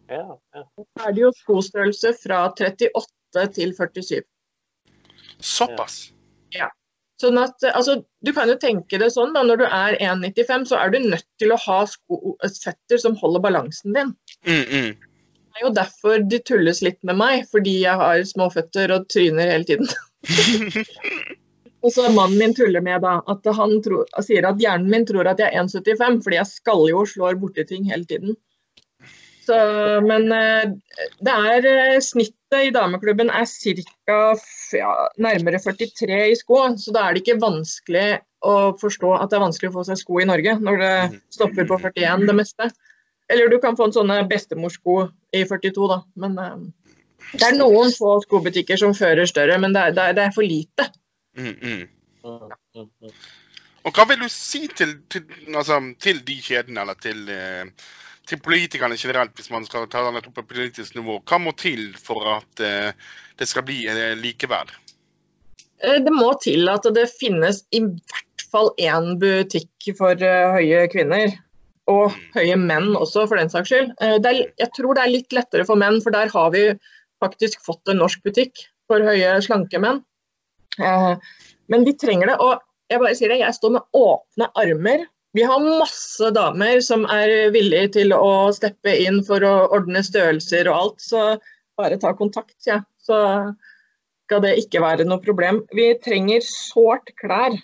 [0.07, 0.65] Ja, ja.
[0.77, 4.21] Så er det jo skostørrelse fra 38 til 47.
[5.43, 6.05] Såpass.
[7.21, 10.79] Sånn at, altså, Du kan jo tenke det sånn da, når du er 1,95, så
[10.79, 14.13] er du nødt til å ha sko, føtter som holder balansen din.
[14.45, 14.91] Mm, mm.
[15.47, 19.07] Det er jo derfor de tulles litt med meg, fordi jeg har små føtter og
[19.09, 19.89] tryner hele tiden.
[21.87, 25.29] og så mannen min tuller med da, at han tror, sier at hjernen min tror
[25.31, 28.35] at jeg er 1,75, fordi jeg skaller jo og slår borti ting hele tiden.
[29.47, 29.57] Så,
[30.03, 30.65] men eh,
[31.23, 34.17] det er eh, snittet i dameklubben er ca.
[34.75, 34.91] Ja,
[35.23, 38.09] nærmere 43 i sko, så da er det ikke vanskelig
[38.43, 40.91] å forstå at det er vanskelig å få seg sko i Norge når det
[41.33, 42.69] stopper på 41 det meste.
[43.31, 44.99] Eller du kan få en sånne bestemorsko
[45.35, 46.01] i 42, da.
[46.19, 46.91] Men uh,
[47.33, 50.47] det er noen få skobutikker som fører større, men det det er, det er for
[50.47, 50.91] lite.
[51.37, 51.87] Mm, mm.
[52.25, 53.13] Mm.
[53.87, 55.23] Og hva vil du si til, til,
[55.53, 57.69] altså, til de kjedene, eller til, eh,
[58.27, 61.21] til politikerne generelt, hvis man skal ta det opp på politisk nivå?
[61.23, 62.91] Hva må til for at eh,
[63.39, 64.73] det skal bli eh, likeverd?
[65.83, 70.87] Eh, Det må til at det finnes i hvert fall én butikk for uh, høye
[70.91, 71.35] kvinner.
[71.87, 73.93] Og høye menn også, for den saks skyld.
[74.01, 76.67] Uh, Det er, jeg tror det er litt lettere for menn, for der har vi
[77.23, 80.03] faktisk fått en norsk butikk for høye, slanke menn.
[80.79, 81.13] Eh,
[81.69, 82.37] Men de trenger det.
[82.39, 82.59] Og
[82.89, 85.05] jeg bare sier det, jeg står med åpne armer.
[85.35, 90.69] Vi har masse damer som er villige til å steppe inn for å ordne størrelser
[90.71, 91.01] og alt.
[91.03, 91.23] Så
[91.77, 92.81] bare ta kontakt, jeg.
[93.03, 93.17] Så
[94.27, 95.61] skal det ikke være noe problem.
[95.75, 97.57] Vi trenger sårt klær.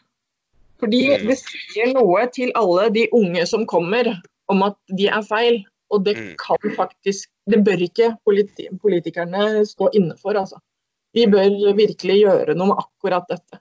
[0.83, 4.09] Fordi det sier noe til alle de unge som kommer
[4.51, 5.63] om at de er feil.
[5.93, 6.35] Og det Mm.
[6.37, 10.57] kan faktisk Det bør ikke politi politikerne stå inne for, altså.
[11.13, 13.59] Vi bør virkelig gjøre noe med akkurat dette.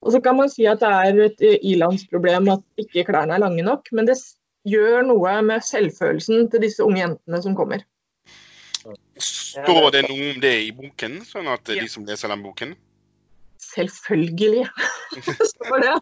[0.00, 3.42] Og så kan man si at det er et eh, ilandsproblem at ikke klærne er
[3.42, 4.16] lange nok, men det
[4.68, 7.84] gjør noe med selvfølelsen til disse unge jentene som kommer.
[9.20, 12.78] Står det noe om det i boken, sånn at de som leser den boken
[13.60, 14.62] Selvfølgelig
[15.52, 15.96] står det.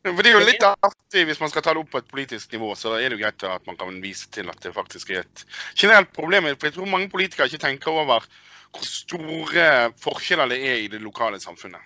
[0.00, 2.54] For det er jo litt artig, hvis man skal ta det opp på et politisk
[2.54, 5.24] nivå, så er det jo greit at man kan vise til at det faktisk er
[5.24, 5.42] et
[5.74, 6.48] generelt problem.
[6.54, 8.24] For jeg tror mange politikere ikke tenker over
[8.70, 9.68] hvor store
[10.00, 11.82] forskjeller det er i det lokale samfunnet.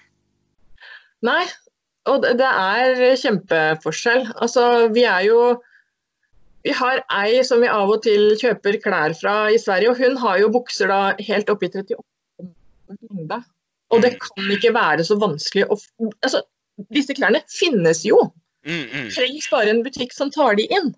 [1.24, 1.45] Nei,
[2.11, 4.26] og det er kjempeforskjell.
[4.45, 5.39] Altså, vi er jo
[6.64, 10.14] Vi har ei som vi av og til kjøper klær fra i Sverige, og hun
[10.16, 11.99] har jo bukser da helt oppi i 38
[13.11, 13.41] lengde.
[13.93, 15.76] Og det kan ikke være så vanskelig å
[16.24, 16.41] Altså,
[16.97, 18.16] disse klærne finnes jo.
[18.64, 19.09] Mm, mm.
[19.12, 20.95] trengs bare en butikk som tar de inn.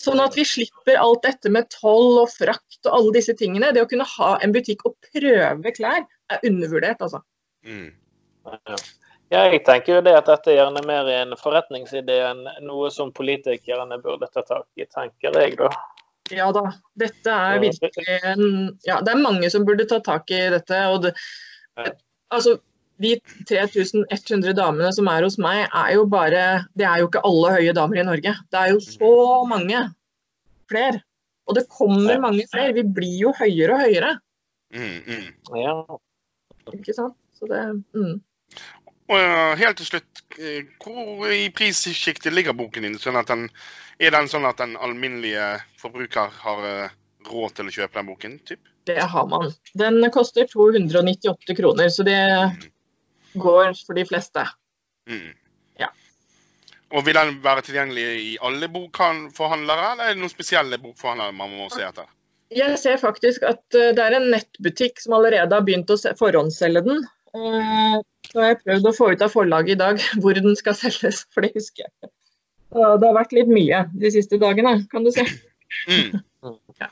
[0.00, 3.72] Sånn at vi slipper alt dette med toll og frakt og alle disse tingene.
[3.76, 7.20] Det å kunne ha en butikk og prøve klær er undervurdert, altså.
[7.66, 7.90] Mm.
[8.48, 8.78] Ja.
[9.30, 14.00] Jeg tenker jo det at dette er gjerne mer en forretningsidé enn noe som politikerne
[14.02, 15.68] burde ta tak i, tenker jeg da.
[16.34, 16.64] Ja da.
[16.98, 18.42] Dette er virkelig en
[18.86, 20.80] Ja, det er mange som burde ta tak i dette.
[20.90, 21.14] Og det,
[22.32, 22.56] altså,
[23.00, 23.14] de
[23.48, 27.76] 3100 damene som er hos meg, er jo bare Det er jo ikke alle høye
[27.76, 28.34] damer i Norge.
[28.52, 29.14] Det er jo så
[29.48, 29.84] mange
[30.70, 31.02] flere.
[31.48, 32.74] Og det kommer mange flere.
[32.76, 34.12] Vi blir jo høyere og høyere.
[34.70, 35.30] Mm, mm.
[35.58, 35.76] Ja.
[36.76, 37.16] Ikke sant?
[37.34, 37.62] Så det
[37.96, 38.20] mm.
[39.10, 42.98] Og helt til slutt, eh, hvor i prissjiktet ligger boken din?
[43.02, 43.48] Sånn at den,
[43.98, 46.92] er den sånn at den alminnelige forbruker har eh,
[47.26, 48.36] råd til å kjøpe den boken?
[48.46, 48.70] Typ?
[48.86, 49.50] Det har man.
[49.74, 52.20] Den koster 298 kroner, så det
[53.34, 54.44] går for de fleste.
[55.10, 55.32] Mm.
[55.80, 55.90] Ja.
[56.90, 61.54] Og vil den være tilgjengelig i alle bokforhandlere, eller er det noen spesielle bokforhandlere man
[61.58, 62.08] må se etter?
[62.50, 66.82] Jeg ser faktisk at eh, det er en nettbutikk som allerede har begynt å forhåndsselge
[66.86, 67.04] den.
[67.34, 68.00] Eh,
[68.30, 71.24] Så har jeg prøvd å få ut av forlaget i dag hvor den skal selges,
[71.34, 72.12] for det husker jeg ikke.
[72.70, 75.24] Det har vært litt mye de siste dagene, kan du se.
[75.90, 76.20] Mm.
[76.78, 76.86] Ja.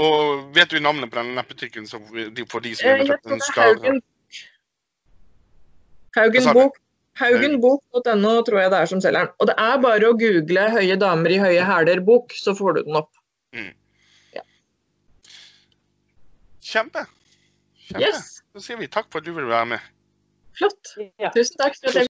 [0.00, 4.00] Og vet du navnet på den nettbutikken for de som Jeg eventuelt er ønsker Haugen.
[6.16, 6.60] Haugen Hva sa du?
[6.60, 6.78] Bok.
[7.20, 9.32] Haugenbok.no tror jeg det er som selger den.
[9.42, 12.96] Og det er bare å google 'høye damer i høye hæler'-bok, så får du den
[13.00, 13.10] opp.
[16.70, 17.06] Kjempe.
[17.88, 18.02] Kjempe.
[18.04, 19.80] Yes, Da sier vi takk for at du ville være med.
[20.60, 20.94] flott.
[21.18, 21.30] Ja.
[21.34, 22.09] Tusen takk for at jeg